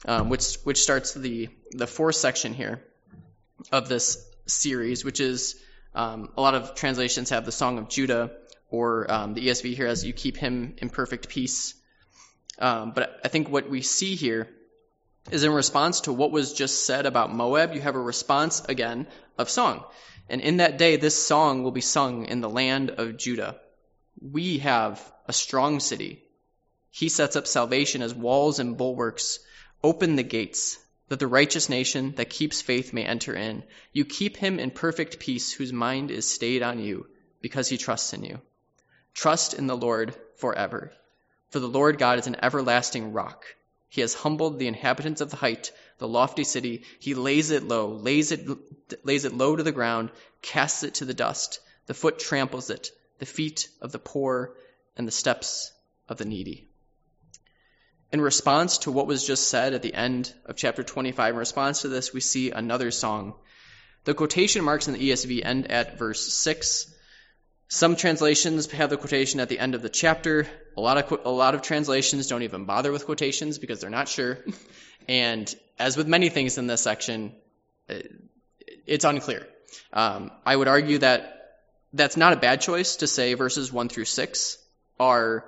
[0.05, 2.83] um, which which starts the the fourth section here
[3.71, 5.55] of this series, which is
[5.93, 8.31] um, a lot of translations have the Song of Judah,
[8.69, 11.73] or um, the ESV here has "You keep him in perfect peace."
[12.59, 14.47] Um, but I think what we see here
[15.31, 19.07] is in response to what was just said about Moab, you have a response again
[19.37, 19.83] of song.
[20.29, 23.57] And in that day, this song will be sung in the land of Judah.
[24.21, 26.23] We have a strong city.
[26.91, 29.39] He sets up salvation as walls and bulwarks
[29.85, 33.63] Open the gates, that the righteous nation that keeps faith may enter in.
[33.93, 37.05] You keep him in perfect peace, whose mind is stayed on you,
[37.39, 38.41] because he trusts in you.
[39.13, 40.91] Trust in the Lord forever.
[41.51, 43.45] For the Lord God is an everlasting rock.
[43.87, 46.83] He has humbled the inhabitants of the height, the lofty city.
[46.99, 48.49] He lays it low, lays it,
[49.03, 50.09] lays it low to the ground,
[50.41, 51.59] casts it to the dust.
[51.85, 54.57] The foot tramples it, the feet of the poor
[54.97, 55.71] and the steps
[56.09, 56.71] of the needy.
[58.11, 61.81] In response to what was just said at the end of chapter 25, in response
[61.81, 63.33] to this, we see another song.
[64.05, 66.93] The quotation marks in the ESV end at verse 6.
[67.67, 70.47] Some translations have the quotation at the end of the chapter.
[70.77, 74.07] A lot of, a lot of translations don't even bother with quotations because they're not
[74.07, 74.39] sure.
[75.07, 77.35] And as with many things in this section,
[78.87, 79.47] it's unclear.
[79.93, 81.57] Um, I would argue that
[81.93, 84.57] that's not a bad choice to say verses 1 through 6
[84.99, 85.45] are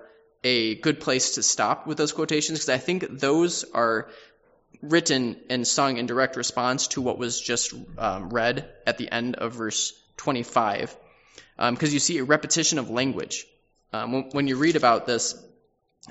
[0.48, 4.08] a good place to stop with those quotations because I think those are
[4.82, 9.36] written and sung in direct response to what was just um, read at the end
[9.36, 10.96] of verse 25.
[11.58, 13.46] Because um, you see a repetition of language.
[13.92, 15.36] Um, when, when, you read about this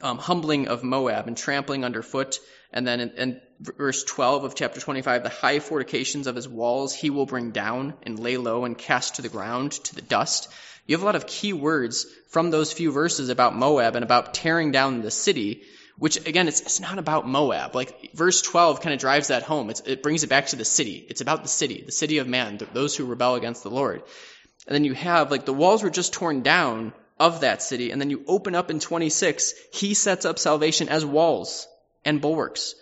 [0.02, 2.38] um, humbling of Moab and trampling underfoot,
[2.72, 3.40] and then in, in,
[3.78, 7.94] verse 12 of chapter 25, the high fortifications of his walls he will bring down
[8.02, 10.52] and lay low and cast to the ground, to the dust.
[10.86, 14.34] You have a lot of key words from those few verses about Moab and about
[14.34, 15.62] tearing down the city,
[15.98, 17.74] which again, it's, it's not about Moab.
[17.74, 19.70] Like verse 12 kind of drives that home.
[19.70, 21.04] It's, it brings it back to the city.
[21.08, 24.02] It's about the city, the city of man, those who rebel against the Lord.
[24.66, 27.90] And then you have like the walls were just torn down of that city.
[27.90, 31.66] And then you open up in 26, he sets up salvation as walls
[32.04, 32.74] and bulwarks.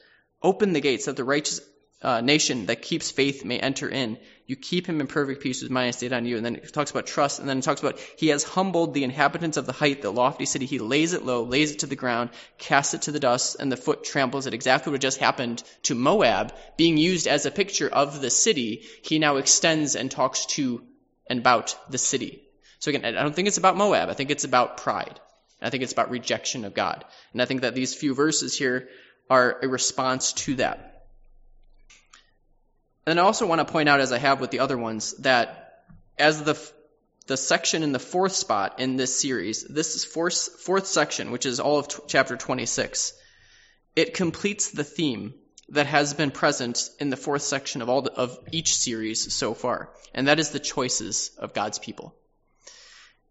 [0.43, 1.61] Open the gates that the righteous
[2.05, 4.19] uh, nation that keeps faith may enter in.
[4.47, 6.37] You keep him in perfect peace whose mind is stayed on you.
[6.37, 7.41] And then it talks about trust.
[7.41, 10.45] And then it talks about he has humbled the inhabitants of the height, the lofty
[10.45, 10.67] city.
[10.67, 12.29] He lays it low, lays it to the ground,
[12.59, 14.53] casts it to the dust, and the foot tramples it.
[14.53, 18.83] Exactly what just happened to Moab, being used as a picture of the city.
[19.03, 20.85] He now extends and talks to
[21.27, 22.43] and about the city.
[22.81, 24.11] So again, I don't think it's about Moab.
[24.11, 25.19] I think it's about pride.
[25.63, 27.03] I think it's about rejection of God.
[27.33, 28.91] And I think that these few verses here
[29.31, 30.94] are a response to that.
[33.07, 35.85] And I also want to point out, as I have with the other ones, that
[36.19, 36.59] as the
[37.27, 41.47] the section in the fourth spot in this series, this is fourth, fourth section, which
[41.47, 43.15] is all of t- chapter 26.
[43.97, 45.35] It completes the theme
[45.71, 49.55] that has been present in the fourth section of all the, of each series so
[49.55, 52.15] far, and that is the choices of God's people.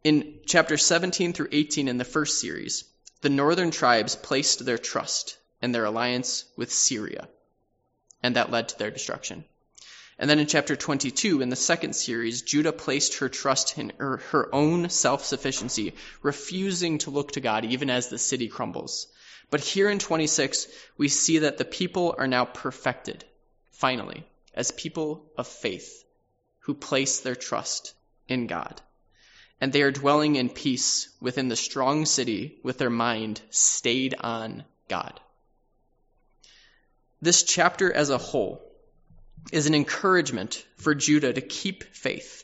[0.03, 2.85] In chapter 17 through 18 in the first series,
[3.21, 7.29] the northern tribes placed their trust and their alliance with Syria,
[8.23, 9.45] and that led to their destruction.
[10.23, 14.19] And then in chapter 22, in the second series, Judah placed her trust in her,
[14.31, 19.07] her own self sufficiency, refusing to look to God even as the city crumbles.
[19.49, 23.25] But here in 26, we see that the people are now perfected,
[23.73, 26.05] finally, as people of faith
[26.59, 27.93] who place their trust
[28.29, 28.81] in God.
[29.59, 34.63] And they are dwelling in peace within the strong city with their mind stayed on
[34.87, 35.19] God.
[37.21, 38.69] This chapter as a whole
[39.51, 42.43] is an encouragement for Judah to keep faith,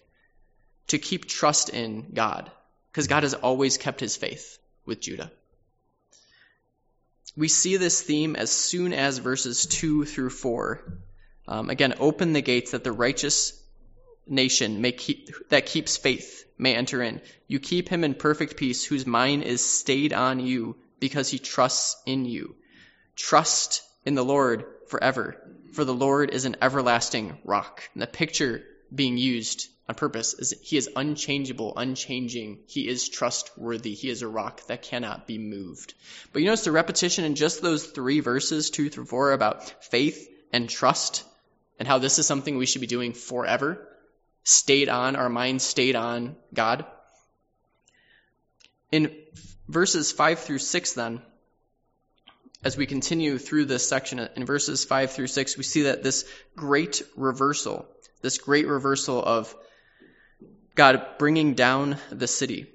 [0.87, 2.51] to keep trust in God,
[2.91, 5.31] because God has always kept his faith with Judah.
[7.35, 10.99] We see this theme as soon as verses 2 through 4.
[11.47, 13.53] Um, again, open the gates that the righteous
[14.27, 17.21] nation may keep, that keeps faith may enter in.
[17.47, 21.95] You keep him in perfect peace, whose mind is stayed on you because he trusts
[22.05, 22.55] in you.
[23.15, 27.83] Trust in the Lord forever for the Lord is an everlasting rock.
[27.93, 28.63] And the picture
[28.93, 32.59] being used on purpose is he is unchangeable, unchanging.
[32.67, 33.93] He is trustworthy.
[33.93, 35.93] He is a rock that cannot be moved.
[36.31, 40.29] But you notice the repetition in just those three verses, two through four, about faith
[40.53, 41.23] and trust
[41.79, 43.87] and how this is something we should be doing forever.
[44.43, 46.85] Stayed on, our minds stayed on God.
[48.91, 49.15] In
[49.67, 51.21] verses five through six, then,
[52.63, 56.25] as we continue through this section in verses 5 through 6, we see that this
[56.55, 57.85] great reversal,
[58.21, 59.55] this great reversal of
[60.75, 62.67] God bringing down the city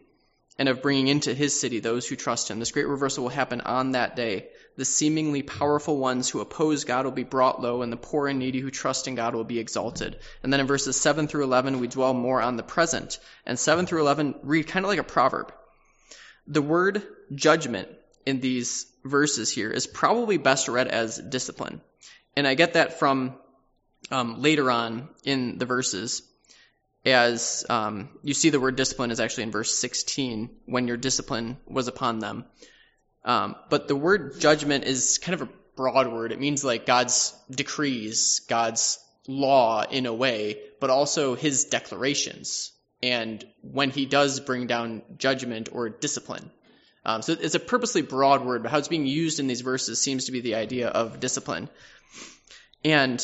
[0.58, 2.60] and of bringing into his city those who trust him.
[2.60, 4.48] This great reversal will happen on that day.
[4.76, 8.38] The seemingly powerful ones who oppose God will be brought low, and the poor and
[8.38, 10.16] needy who trust in God will be exalted.
[10.42, 13.18] And then in verses 7 through 11, we dwell more on the present.
[13.44, 15.52] And 7 through 11 read kind of like a proverb.
[16.46, 17.02] The word
[17.34, 17.88] judgment
[18.26, 21.80] in these verses here is probably best read as discipline.
[22.36, 23.36] And I get that from
[24.10, 26.22] um, later on in the verses,
[27.04, 31.58] as um, you see the word discipline is actually in verse 16, when your discipline
[31.66, 32.44] was upon them.
[33.24, 36.32] Um, but the word judgment is kind of a broad word.
[36.32, 42.72] It means like God's decrees, God's law in a way, but also his declarations.
[43.02, 46.50] And when he does bring down judgment or discipline.
[47.04, 50.00] Um, so it's a purposely broad word, but how it's being used in these verses
[50.00, 51.68] seems to be the idea of discipline.
[52.84, 53.22] And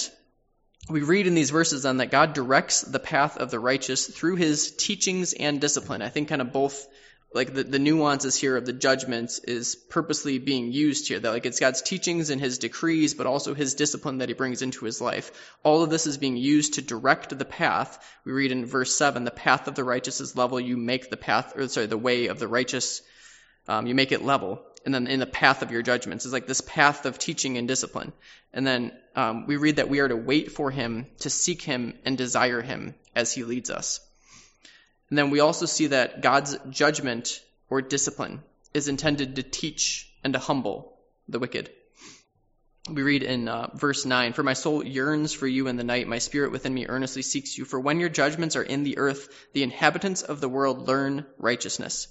[0.90, 4.36] we read in these verses then that God directs the path of the righteous through
[4.36, 6.02] his teachings and discipline.
[6.02, 6.86] I think kind of both,
[7.32, 11.20] like the, the nuances here of the judgments is purposely being used here.
[11.20, 14.62] That like it's God's teachings and his decrees, but also his discipline that he brings
[14.62, 15.30] into his life.
[15.62, 18.04] All of this is being used to direct the path.
[18.24, 20.58] We read in verse 7, the path of the righteous is level.
[20.58, 23.00] You make the path, or sorry, the way of the righteous
[23.70, 24.60] um, you make it level.
[24.84, 27.68] And then in the path of your judgments is like this path of teaching and
[27.68, 28.12] discipline.
[28.52, 31.94] And then um, we read that we are to wait for him, to seek him,
[32.04, 34.00] and desire him as he leads us.
[35.08, 38.42] And then we also see that God's judgment or discipline
[38.74, 40.98] is intended to teach and to humble
[41.28, 41.70] the wicked.
[42.90, 46.08] We read in uh, verse 9 For my soul yearns for you in the night,
[46.08, 47.64] my spirit within me earnestly seeks you.
[47.64, 52.08] For when your judgments are in the earth, the inhabitants of the world learn righteousness.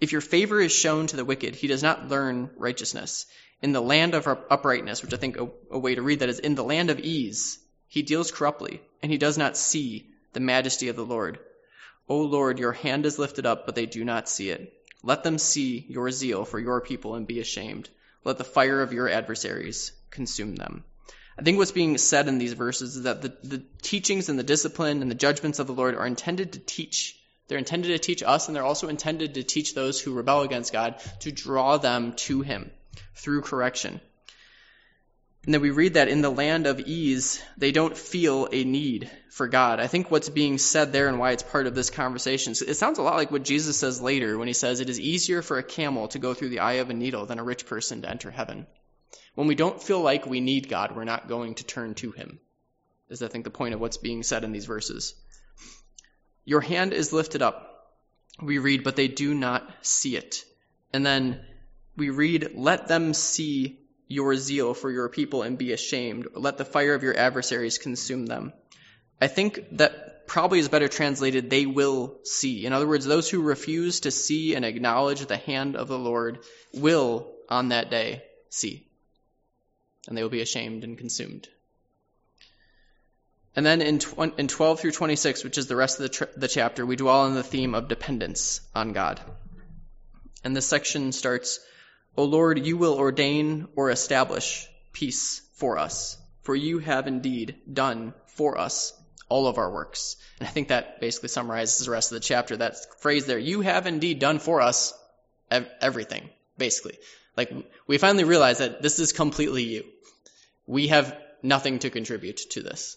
[0.00, 3.26] If your favor is shown to the wicked, he does not learn righteousness.
[3.60, 6.38] In the land of uprightness, which I think a, a way to read that is,
[6.38, 10.88] in the land of ease, he deals corruptly, and he does not see the majesty
[10.88, 11.38] of the Lord.
[12.08, 14.72] O Lord, your hand is lifted up, but they do not see it.
[15.02, 17.88] Let them see your zeal for your people and be ashamed.
[18.24, 20.84] Let the fire of your adversaries consume them.
[21.38, 24.42] I think what's being said in these verses is that the, the teachings and the
[24.44, 27.17] discipline and the judgments of the Lord are intended to teach.
[27.48, 30.72] They're intended to teach us, and they're also intended to teach those who rebel against
[30.72, 32.70] God to draw them to Him
[33.14, 34.00] through correction.
[35.44, 39.10] And then we read that in the land of ease, they don't feel a need
[39.30, 39.80] for God.
[39.80, 42.98] I think what's being said there and why it's part of this conversation, it sounds
[42.98, 45.62] a lot like what Jesus says later when he says, It is easier for a
[45.62, 48.30] camel to go through the eye of a needle than a rich person to enter
[48.30, 48.66] heaven.
[49.36, 52.40] When we don't feel like we need God, we're not going to turn to him,
[53.08, 55.14] is I think the point of what's being said in these verses.
[56.48, 57.92] Your hand is lifted up,
[58.40, 60.46] we read, but they do not see it.
[60.94, 61.44] And then
[61.94, 66.28] we read, Let them see your zeal for your people and be ashamed.
[66.34, 68.54] Let the fire of your adversaries consume them.
[69.20, 72.64] I think that probably is better translated, they will see.
[72.64, 76.38] In other words, those who refuse to see and acknowledge the hand of the Lord
[76.72, 78.86] will, on that day, see.
[80.06, 81.46] And they will be ashamed and consumed.
[83.58, 86.36] And then in, tw- in 12 through 26, which is the rest of the, tr-
[86.36, 89.20] the chapter, we dwell on the theme of dependence on God.
[90.44, 91.58] And this section starts
[92.16, 98.14] O Lord, you will ordain or establish peace for us, for you have indeed done
[98.26, 98.92] for us
[99.28, 100.14] all of our works.
[100.38, 102.56] And I think that basically summarizes the rest of the chapter.
[102.56, 104.94] That phrase there, you have indeed done for us
[105.50, 106.96] everything, basically.
[107.36, 107.52] Like,
[107.88, 109.84] we finally realize that this is completely you.
[110.64, 111.12] We have
[111.42, 112.96] nothing to contribute to this.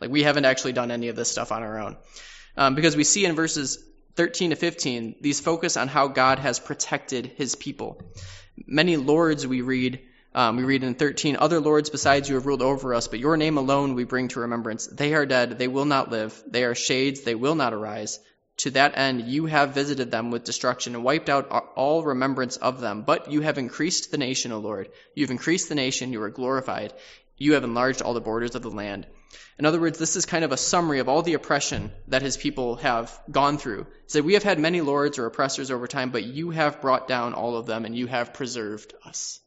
[0.00, 1.96] Like, we haven't actually done any of this stuff on our own.
[2.56, 3.78] Um, because we see in verses
[4.16, 8.02] 13 to 15, these focus on how God has protected his people.
[8.66, 10.00] Many lords we read,
[10.34, 13.36] um, we read in 13, other lords besides you have ruled over us, but your
[13.36, 14.86] name alone we bring to remembrance.
[14.88, 16.42] They are dead, they will not live.
[16.48, 18.18] They are shades, they will not arise.
[18.58, 22.80] To that end, you have visited them with destruction and wiped out all remembrance of
[22.80, 23.02] them.
[23.02, 24.88] But you have increased the nation, O Lord.
[25.14, 26.92] You have increased the nation, you are glorified.
[27.38, 29.06] You have enlarged all the borders of the land.
[29.58, 32.36] In other words, this is kind of a summary of all the oppression that his
[32.36, 33.86] people have gone through.
[34.06, 37.34] So we have had many lords or oppressors over time, but you have brought down
[37.34, 39.40] all of them and you have preserved us.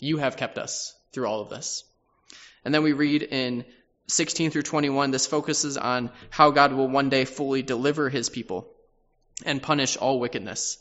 [0.00, 1.84] You have kept us through all of this.
[2.64, 3.64] And then we read in
[4.08, 8.72] 16 through 21, this focuses on how God will one day fully deliver his people
[9.44, 10.78] and punish all wickedness.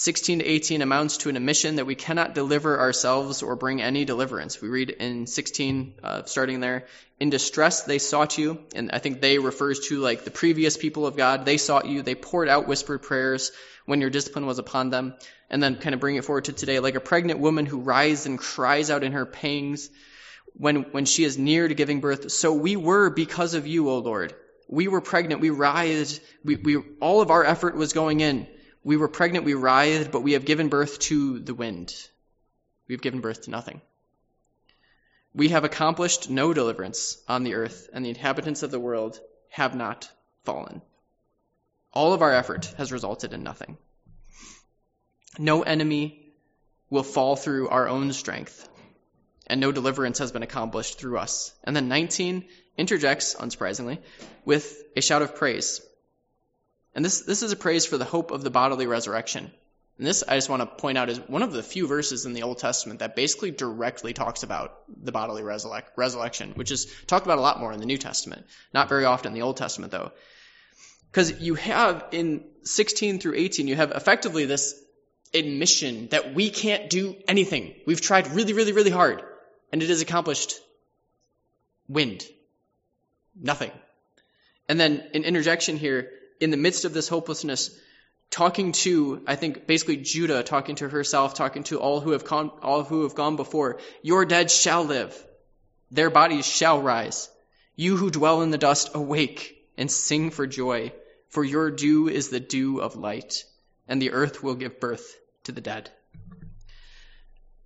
[0.00, 4.04] 16 to 18 amounts to an admission that we cannot deliver ourselves or bring any
[4.04, 4.62] deliverance.
[4.62, 6.86] We read in 16, uh, starting there,
[7.18, 11.04] in distress they sought you, and I think they refers to like the previous people
[11.04, 11.44] of God.
[11.44, 13.50] They sought you, they poured out whispered prayers
[13.86, 15.14] when your discipline was upon them,
[15.50, 18.24] and then kind of bring it forward to today, like a pregnant woman who writhes
[18.24, 19.90] and cries out in her pangs
[20.52, 22.30] when, when she is near to giving birth.
[22.30, 24.32] So we were because of you, O Lord.
[24.68, 28.46] We were pregnant, we writhed, we, we, all of our effort was going in
[28.88, 31.94] we were pregnant, we writhed, but we have given birth to the wind.
[32.86, 33.82] We have given birth to nothing.
[35.34, 39.20] We have accomplished no deliverance on the earth, and the inhabitants of the world
[39.50, 40.10] have not
[40.44, 40.80] fallen.
[41.92, 43.76] All of our effort has resulted in nothing.
[45.38, 46.32] No enemy
[46.88, 48.66] will fall through our own strength,
[49.46, 51.52] and no deliverance has been accomplished through us.
[51.62, 53.98] And then 19 interjects, unsurprisingly,
[54.46, 55.82] with a shout of praise.
[56.94, 59.50] And this, this is a praise for the hope of the bodily resurrection.
[59.98, 62.32] And this, I just want to point out, is one of the few verses in
[62.32, 67.38] the Old Testament that basically directly talks about the bodily resurrection, which is talked about
[67.38, 68.46] a lot more in the New Testament.
[68.72, 70.12] Not very often in the Old Testament, though.
[71.10, 74.74] Because you have in 16 through 18, you have effectively this
[75.34, 77.74] admission that we can't do anything.
[77.86, 79.22] We've tried really, really, really hard,
[79.72, 80.54] and it is accomplished
[81.88, 82.24] wind.
[83.40, 83.72] Nothing.
[84.68, 86.10] And then an interjection here
[86.40, 87.78] in the midst of this hopelessness,
[88.30, 92.24] talking to, I think, basically Judah, talking to herself, talking to all who have
[92.62, 93.78] all who have gone before.
[94.02, 95.16] Your dead shall live.
[95.90, 97.28] Their bodies shall rise.
[97.76, 100.92] You who dwell in the dust, awake and sing for joy,
[101.28, 103.44] for your dew is the dew of light,
[103.86, 105.90] and the earth will give birth to the dead.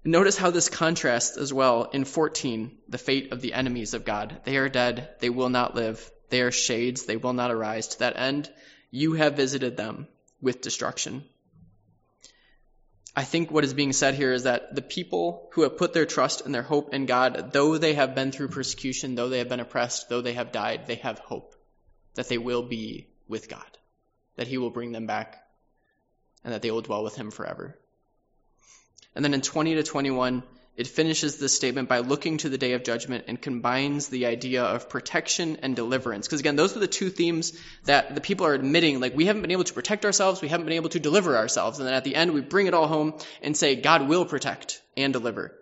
[0.05, 4.41] Notice how this contrasts as well in 14, the fate of the enemies of God.
[4.45, 6.11] They are dead, they will not live.
[6.33, 7.89] They are shades, they will not arise.
[7.89, 8.51] To that end,
[8.91, 10.09] you have visited them
[10.41, 11.25] with destruction.
[13.15, 16.07] I think what is being said here is that the people who have put their
[16.07, 19.51] trust and their hope in God, though they have been through persecution, though they have
[19.51, 21.55] been oppressed, though they have died, they have hope
[22.15, 23.79] that they will be with God,
[24.37, 25.45] that He will bring them back,
[26.45, 27.79] and that they will dwell with Him forever.
[29.15, 30.45] And then in 20 to 21,
[30.75, 34.63] it finishes this statement by looking to the day of judgment and combines the idea
[34.65, 36.27] of protection and deliverance.
[36.27, 37.53] Because again, those are the two themes
[37.85, 40.65] that the people are admitting, like, we haven't been able to protect ourselves, we haven't
[40.65, 41.79] been able to deliver ourselves.
[41.79, 44.81] And then at the end, we bring it all home and say, God will protect
[44.97, 45.53] and deliver.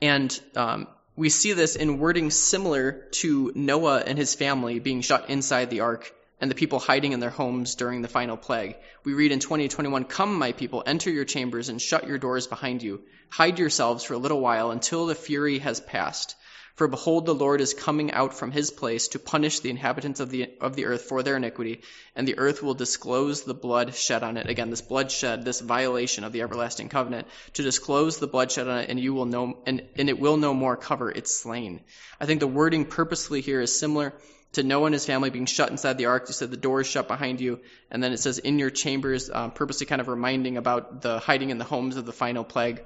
[0.00, 5.28] And um, we see this in wording similar to Noah and his family being shut
[5.28, 6.12] inside the ark
[6.44, 8.76] and the people hiding in their homes during the final plague.
[9.02, 12.82] We read in 2021, Come, my people, enter your chambers and shut your doors behind
[12.82, 13.00] you.
[13.30, 16.36] Hide yourselves for a little while until the fury has passed.
[16.74, 20.28] For behold, the Lord is coming out from his place to punish the inhabitants of
[20.28, 21.80] the, of the earth for their iniquity,
[22.14, 24.46] and the earth will disclose the blood shed on it.
[24.46, 28.90] Again, this bloodshed, this violation of the everlasting covenant, to disclose the bloodshed on it,
[28.90, 31.80] and you will know, and, and it will no more cover its slain.
[32.20, 34.12] I think the wording purposely here is similar
[34.54, 36.24] to Noah and his family being shut inside the ark.
[36.28, 37.60] You said the door is shut behind you.
[37.90, 41.50] And then it says in your chambers, um, purposely kind of reminding about the hiding
[41.50, 42.82] in the homes of the final plague.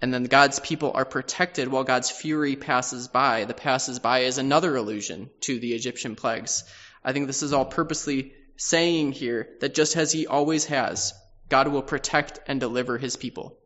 [0.00, 3.44] And then God's people are protected while God's fury passes by.
[3.44, 6.64] The passes by is another allusion to the Egyptian plagues.
[7.04, 11.14] I think this is all purposely saying here that just as he always has,
[11.48, 13.58] God will protect and deliver his people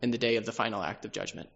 [0.00, 1.48] in the day of the final act of judgment.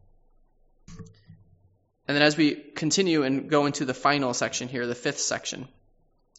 [2.09, 5.67] And then as we continue and go into the final section here, the fifth section,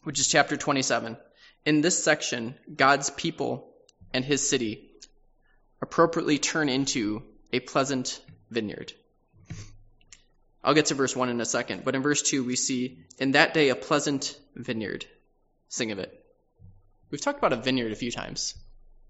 [0.03, 1.17] which is chapter 27,
[1.65, 3.73] in this section, God's people
[4.13, 4.89] and his city
[5.81, 8.93] appropriately turn into a pleasant vineyard.
[10.63, 13.33] I'll get to verse 1 in a second, but in verse 2 we see, in
[13.33, 15.05] that day a pleasant vineyard.
[15.69, 16.25] Sing of it.
[17.09, 18.53] We've talked about a vineyard a few times.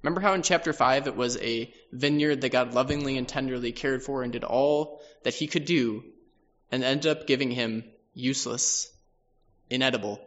[0.02, 4.04] Remember how in chapter 5 it was a vineyard that God lovingly and tenderly cared
[4.04, 6.04] for and did all that he could do
[6.72, 8.92] and end up giving him useless,
[9.70, 10.20] inedible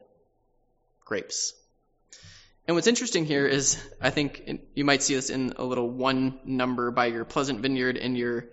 [1.05, 1.55] grapes.
[2.67, 6.39] And what's interesting here is, I think you might see this in a little one
[6.45, 8.47] number by your Pleasant Vineyard in your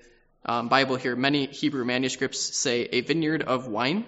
[0.46, 1.16] um, Bible here.
[1.16, 4.06] Many Hebrew manuscripts say a vineyard of wine.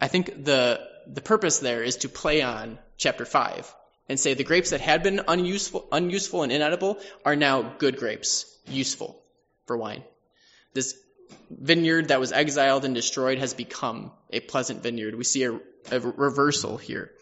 [0.00, 3.72] I think the the purpose there is to play on chapter five
[4.08, 8.46] and say the grapes that had been unuseful, unuseful and inedible are now good grapes,
[8.66, 9.16] useful
[9.66, 10.02] for wine.
[10.74, 10.98] This
[11.50, 15.14] vineyard that was exiled and destroyed has become a pleasant vineyard.
[15.14, 15.60] We see a,
[15.90, 17.12] a reversal here.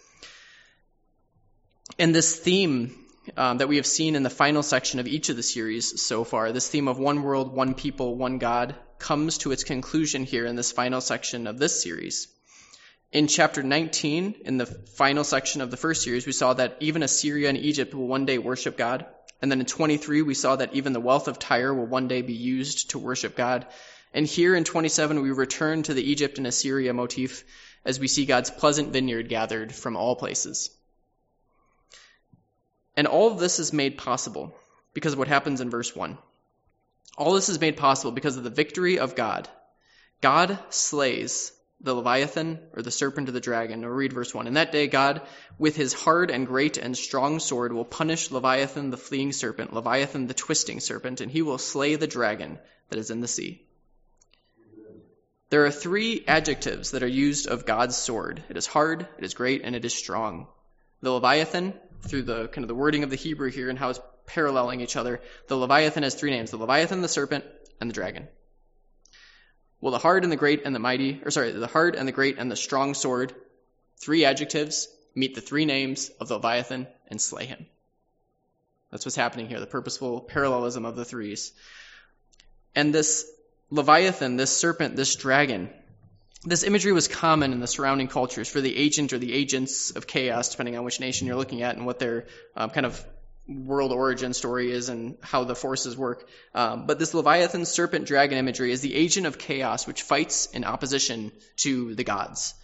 [1.98, 2.94] And this theme
[3.36, 6.24] um, that we have seen in the final section of each of the series so
[6.24, 10.46] far, this theme of one world, one people, one God, comes to its conclusion here
[10.46, 12.28] in this final section of this series.
[13.12, 17.02] In chapter 19, in the final section of the first series, we saw that even
[17.02, 19.06] Assyria and Egypt will one day worship God.
[19.40, 22.22] And then in 23, we saw that even the wealth of Tyre will one day
[22.22, 23.66] be used to worship God.
[24.14, 27.44] And here in 27, we return to the Egypt and Assyria motif
[27.84, 30.70] as we see God's pleasant vineyard gathered from all places.
[32.96, 34.54] And all of this is made possible
[34.94, 36.16] because of what happens in verse 1.
[37.18, 39.48] All this is made possible because of the victory of God.
[40.20, 41.50] God slays
[41.80, 43.80] the Leviathan or the serpent or the dragon.
[43.80, 44.46] We'll read verse 1.
[44.46, 45.22] In that day, God,
[45.58, 50.28] with his hard and great and strong sword, will punish Leviathan the fleeing serpent, Leviathan
[50.28, 52.60] the twisting serpent, and he will slay the dragon
[52.90, 53.66] that is in the sea.
[55.54, 58.42] There are three adjectives that are used of God's sword.
[58.48, 60.48] It is hard, it is great, and it is strong.
[61.00, 64.00] The Leviathan, through the kind of the wording of the Hebrew here and how it's
[64.26, 67.44] paralleling each other, the Leviathan has three names: the Leviathan, the serpent,
[67.80, 68.26] and the dragon.
[69.80, 72.18] Well, the hard and the great and the mighty, or sorry, the hard and the
[72.20, 73.32] great and the strong sword,
[73.98, 77.64] three adjectives meet the three names of the Leviathan and slay him.
[78.90, 81.52] That's what's happening here, the purposeful parallelism of the threes.
[82.74, 83.30] And this
[83.74, 85.68] Leviathan, this serpent, this dragon.
[86.44, 90.06] This imagery was common in the surrounding cultures for the agent or the agents of
[90.06, 93.04] chaos, depending on which nation you're looking at and what their um, kind of
[93.48, 96.28] world origin story is and how the forces work.
[96.54, 100.62] Um, but this Leviathan serpent dragon imagery is the agent of chaos which fights in
[100.62, 102.54] opposition to the gods.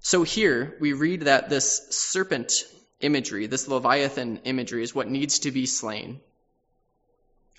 [0.00, 2.64] So here we read that this serpent
[3.00, 6.20] imagery, this Leviathan imagery, is what needs to be slain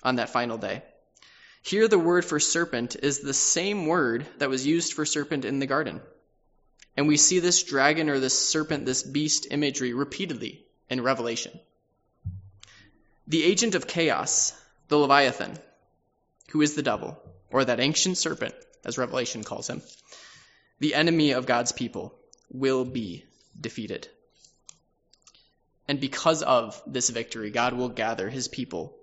[0.02, 0.82] on that final day.
[1.66, 5.58] Here, the word for serpent is the same word that was used for serpent in
[5.58, 6.00] the garden.
[6.96, 11.58] And we see this dragon or this serpent, this beast imagery repeatedly in Revelation.
[13.26, 14.52] The agent of chaos,
[14.86, 15.58] the Leviathan,
[16.50, 18.54] who is the devil, or that ancient serpent,
[18.84, 19.82] as Revelation calls him,
[20.78, 22.16] the enemy of God's people,
[22.48, 23.24] will be
[23.60, 24.06] defeated.
[25.88, 28.96] And because of this victory, God will gather his people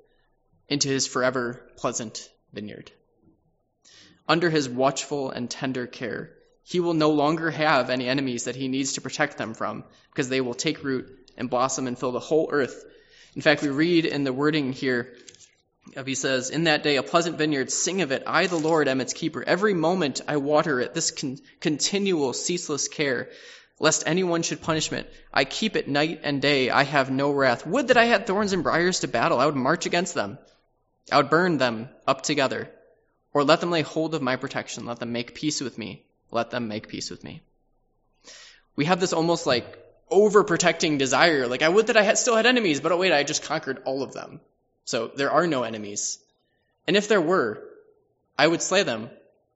[0.70, 2.92] into his forever pleasant vineyard.
[4.28, 6.32] Under his watchful and tender care,
[6.64, 10.30] he will no longer have any enemies that he needs to protect them from because
[10.30, 12.86] they will take root and blossom and fill the whole earth.
[13.36, 15.14] In fact, we read in the wording here
[16.06, 18.24] he says, In that day, a pleasant vineyard, sing of it.
[18.26, 19.44] I, the Lord, am its keeper.
[19.46, 23.30] Every moment I water it, this con- continual, ceaseless care,
[23.80, 25.12] lest anyone should punish it.
[25.34, 26.70] I keep it night and day.
[26.70, 27.68] I have no wrath.
[27.68, 29.40] Would that I had thorns and briars to battle.
[29.40, 30.38] I would march against them.
[31.12, 32.70] I would burn them up together.
[33.34, 34.86] Or let them lay hold of my protection.
[34.86, 36.06] Let them make peace with me.
[36.32, 37.42] Let them make peace with me.
[38.76, 39.80] We have this almost like
[40.12, 41.48] overprotecting desire.
[41.48, 43.82] Like, I would that I had still had enemies, but oh wait, I just conquered
[43.86, 44.40] all of them.
[44.86, 46.20] So there are no enemies.
[46.88, 47.64] And if there were,
[48.38, 49.10] I would slay them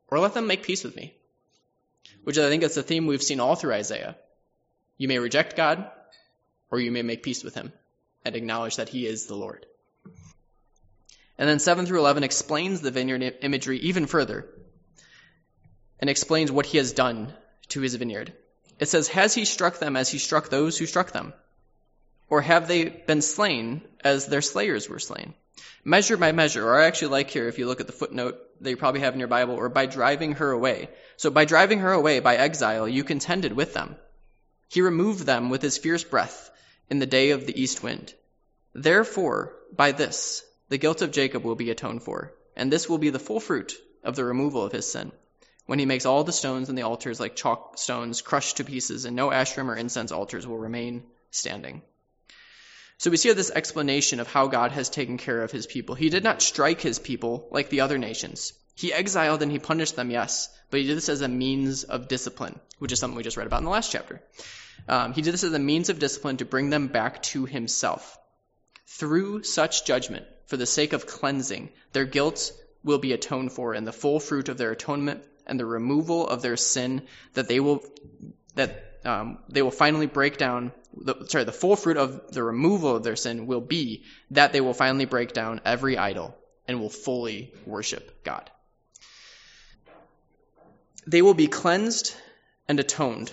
[0.08, 1.14] or let them make peace with me.
[2.24, 4.18] Which I think is the theme we've seen all through Isaiah.
[4.98, 5.90] You may reject God
[6.72, 7.72] or you may make peace with him
[8.26, 9.66] and acknowledge that he is the Lord.
[11.38, 14.48] And then 7 through 11 explains the vineyard imagery even further
[16.00, 17.34] and explains what he has done
[17.70, 18.34] to his vineyard.
[18.80, 21.34] It says, Has he struck them as he struck those who struck them?
[22.30, 25.34] Or have they been slain as their slayers were slain?
[25.84, 28.70] Measure by measure, or I actually like here, if you look at the footnote that
[28.70, 30.90] you probably have in your Bible, or by driving her away.
[31.16, 33.96] So by driving her away, by exile, you contended with them.
[34.70, 36.52] He removed them with his fierce breath
[36.90, 38.14] in the day of the east wind.
[38.74, 43.10] Therefore, by this, the guilt of Jacob will be atoned for, and this will be
[43.10, 45.12] the full fruit of the removal of his sin.
[45.66, 49.06] When he makes all the stones in the altars like chalk stones crushed to pieces,
[49.06, 51.82] and no Asherim or incense altars will remain standing.
[52.98, 55.94] So we see this explanation of how God has taken care of his people.
[55.94, 58.54] He did not strike his people like the other nations.
[58.76, 62.08] He exiled and he punished them, yes, but he did this as a means of
[62.08, 64.22] discipline, which is something we just read about in the last chapter.
[64.88, 68.18] Um, he did this as a means of discipline to bring them back to himself.
[68.86, 72.52] Through such judgment, for the sake of cleansing, their guilt
[72.84, 76.42] will be atoned for, and the full fruit of their atonement and the removal of
[76.42, 77.84] their sin that they will
[78.56, 80.72] that um, they will finally break down.
[81.00, 84.62] The, sorry, the full fruit of the removal of their sin will be that they
[84.62, 86.36] will finally break down every idol
[86.68, 88.50] and will fully worship God.
[91.06, 92.16] They will be cleansed
[92.68, 93.32] and atoned.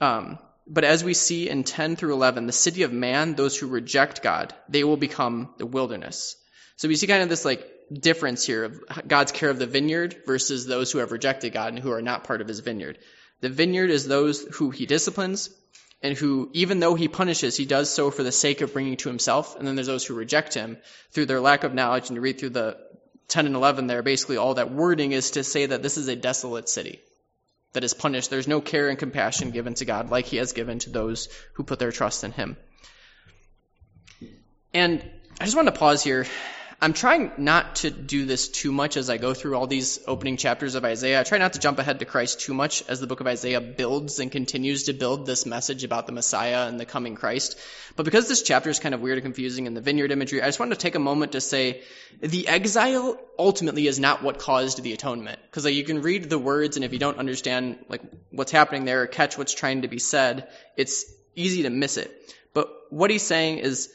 [0.00, 3.66] Um, but as we see in 10 through 11, the city of man, those who
[3.66, 6.36] reject God, they will become the wilderness.
[6.76, 10.16] So we see kind of this like difference here of God's care of the vineyard
[10.26, 12.98] versus those who have rejected God and who are not part of his vineyard.
[13.40, 15.50] The vineyard is those who he disciplines
[16.02, 19.08] and who, even though he punishes, he does so for the sake of bringing to
[19.08, 19.56] himself.
[19.56, 20.78] And then there's those who reject him
[21.12, 22.08] through their lack of knowledge.
[22.08, 22.78] And you read through the
[23.28, 26.16] 10 and 11 there, basically all that wording is to say that this is a
[26.16, 27.00] desolate city
[27.74, 28.30] that is punished.
[28.30, 31.64] There's no care and compassion given to God like he has given to those who
[31.64, 32.56] put their trust in him.
[34.72, 35.04] And
[35.40, 36.26] I just want to pause here
[36.84, 40.36] I'm trying not to do this too much as I go through all these opening
[40.36, 41.18] chapters of Isaiah.
[41.18, 43.62] I try not to jump ahead to Christ too much as the book of Isaiah
[43.62, 47.58] builds and continues to build this message about the Messiah and the coming Christ.
[47.96, 50.44] But because this chapter is kind of weird and confusing in the vineyard imagery, I
[50.44, 51.80] just wanted to take a moment to say
[52.20, 55.38] the exile ultimately is not what caused the atonement.
[55.46, 58.84] Because like, you can read the words and if you don't understand like what's happening
[58.84, 62.12] there or catch what's trying to be said, it's easy to miss it.
[62.52, 63.90] But what he's saying is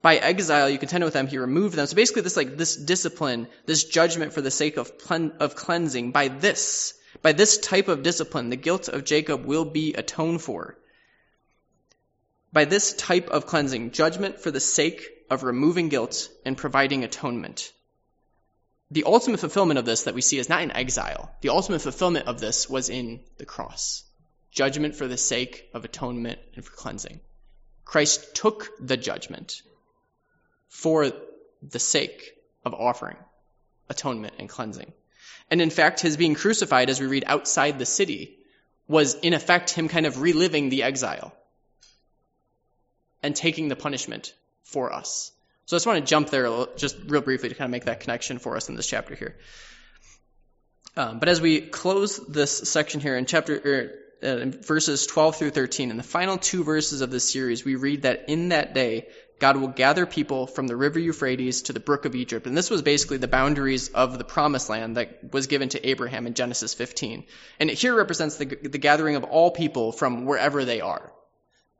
[0.00, 1.86] by exile, you contend with them, he removed them.
[1.86, 4.92] So basically this like, this discipline, this judgment for the sake of,
[5.40, 9.94] of cleansing, by this, by this type of discipline, the guilt of Jacob will be
[9.94, 10.78] atoned for.
[12.52, 17.72] By this type of cleansing, judgment for the sake of removing guilt and providing atonement.
[18.90, 21.30] The ultimate fulfillment of this that we see is not in exile.
[21.40, 24.04] The ultimate fulfillment of this was in the cross.
[24.52, 27.20] Judgment for the sake of atonement and for cleansing.
[27.84, 29.62] Christ took the judgment
[30.68, 31.10] for
[31.62, 32.32] the sake
[32.64, 33.16] of offering
[33.88, 34.92] atonement and cleansing.
[35.50, 38.38] And in fact, his being crucified, as we read outside the city,
[38.86, 41.34] was in effect him kind of reliving the exile
[43.22, 45.32] and taking the punishment for us.
[45.66, 48.00] So I just want to jump there just real briefly to kind of make that
[48.00, 49.36] connection for us in this chapter here.
[50.96, 55.50] Um, but as we close this section here in chapter, er, uh, verses 12 through
[55.50, 59.08] 13, in the final two verses of this series, we read that in that day,
[59.38, 62.46] God will gather people from the river Euphrates to the brook of Egypt.
[62.46, 66.26] And this was basically the boundaries of the promised land that was given to Abraham
[66.26, 67.24] in Genesis 15.
[67.60, 71.12] And it here represents the, the gathering of all people from wherever they are.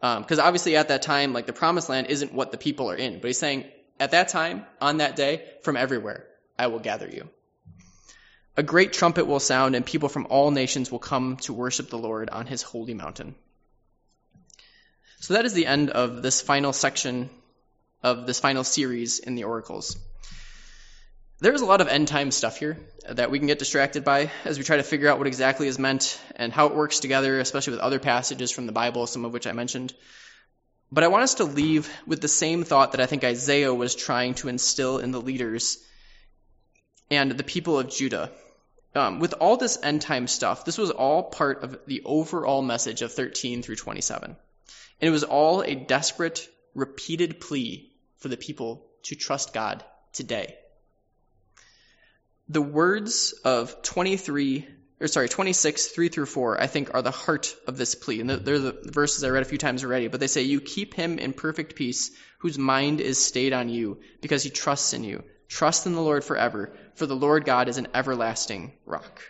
[0.01, 2.97] Because um, obviously at that time, like the promised land isn't what the people are
[2.97, 3.21] in.
[3.21, 3.65] But he's saying,
[3.99, 6.25] at that time, on that day, from everywhere,
[6.57, 7.29] I will gather you.
[8.57, 11.99] A great trumpet will sound, and people from all nations will come to worship the
[11.99, 13.35] Lord on his holy mountain.
[15.21, 17.29] So that is the end of this final section
[18.03, 19.97] of this final series in the oracles.
[21.41, 22.79] There's a lot of end time stuff here
[23.09, 25.79] that we can get distracted by as we try to figure out what exactly is
[25.79, 29.33] meant and how it works together, especially with other passages from the Bible, some of
[29.33, 29.95] which I mentioned.
[30.91, 33.95] But I want us to leave with the same thought that I think Isaiah was
[33.95, 35.79] trying to instill in the leaders
[37.11, 38.31] and the people of Judah.
[38.95, 43.03] Um, with all this end time stuff, this was all part of the overall message
[43.03, 44.31] of 13 through 27.
[45.01, 46.49] And it was all a desperate,
[46.79, 50.57] repeated plea for the people to trust God today.
[52.49, 54.67] The words of 23,
[55.01, 58.21] or sorry, 26, 3 through 4, I think are the heart of this plea.
[58.21, 60.95] And they're the verses I read a few times already, but they say, You keep
[60.95, 65.25] him in perfect peace, whose mind is stayed on you, because he trusts in you.
[65.49, 69.23] Trust in the Lord forever, for the Lord God is an everlasting rock.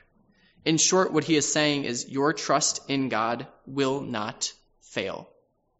[0.65, 5.29] In short, what he is saying is your trust in God will not fail.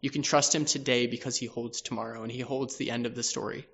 [0.01, 3.15] You can trust him today because he holds tomorrow and he holds the end of
[3.15, 3.67] the story.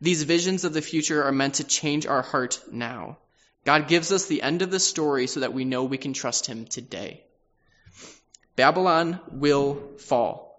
[0.00, 3.18] These visions of the future are meant to change our heart now.
[3.64, 6.46] God gives us the end of the story so that we know we can trust
[6.46, 7.24] him today.
[8.56, 10.54] Babylon will fall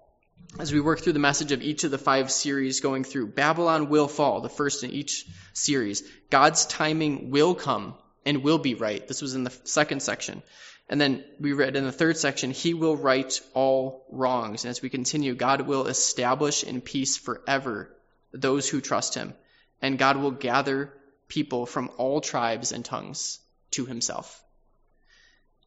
[0.57, 3.89] as we work through the message of each of the five series going through, Babylon
[3.89, 6.03] will fall, the first in each series.
[6.29, 9.05] God's timing will come and will be right.
[9.07, 10.41] This was in the second section.
[10.87, 14.63] And then we read in the third section, He will right all wrongs.
[14.63, 17.95] And as we continue, God will establish in peace forever
[18.31, 19.33] those who trust Him.
[19.81, 20.93] And God will gather
[21.27, 23.39] people from all tribes and tongues
[23.71, 24.43] to Himself.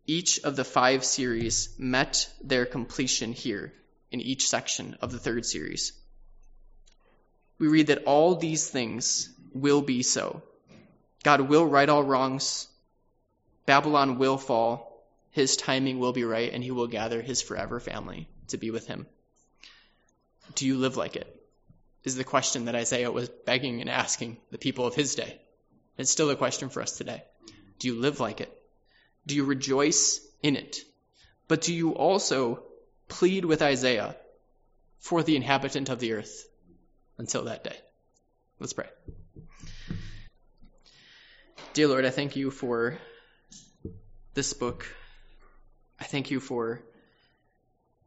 [0.07, 3.73] Each of the five series met their completion here
[4.11, 5.93] in each section of the third series.
[7.59, 10.43] We read that all these things will be so.
[11.25, 12.69] God will right all wrongs.
[13.67, 14.88] Babylon will fall.
[15.31, 18.87] His timing will be right, and he will gather his forever family to be with
[18.87, 19.07] him.
[20.55, 21.35] Do you live like it?
[22.05, 25.41] Is the question that Isaiah was begging and asking the people of his day.
[25.99, 27.23] It's still a question for us today.
[27.79, 28.53] Do you live like it?
[29.27, 30.79] Do you rejoice in it?
[31.49, 32.63] But do you also
[33.09, 34.17] plead with Isaiah
[35.01, 36.49] for the inhabitant of the earth
[37.17, 37.77] until that day.
[38.61, 38.89] Let's pray.
[41.73, 42.99] Dear Lord, I thank you for
[44.35, 44.87] this book.
[46.01, 46.83] I thank you for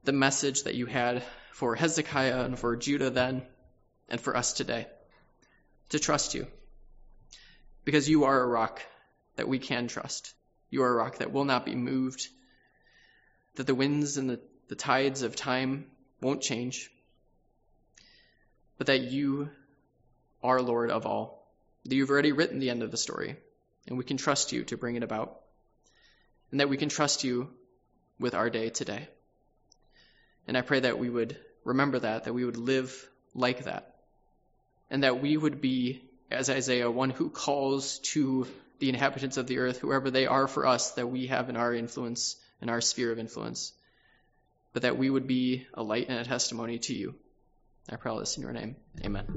[0.04, 3.44] the message that you had for Hezekiah and for Judah then
[4.10, 4.88] and for us today
[5.90, 6.48] to trust you.
[7.84, 8.82] Because you are a rock
[9.36, 10.34] that we can trust.
[10.70, 12.28] You are a rock that will not be moved,
[13.56, 14.40] that the winds and the
[14.72, 15.86] the tides of time
[16.22, 16.90] won't change,
[18.78, 19.50] but that you
[20.42, 21.46] are Lord of all,
[21.84, 23.36] that you've already written the end of the story,
[23.86, 25.42] and we can trust you to bring it about,
[26.52, 27.50] and that we can trust you
[28.22, 29.08] with our day today.
[30.48, 33.96] And I pray that we would remember that, that we would live like that,
[34.90, 38.48] and that we would be, as Isaiah, one who calls to
[38.80, 41.74] the inhabitants of the earth, whoever they are for us, that we have in our
[41.74, 43.74] influence, in our sphere of influence
[44.74, 47.16] but that we would be a light and a testimony to you.
[47.90, 48.76] I pray all this in your name.
[49.04, 49.26] Amen.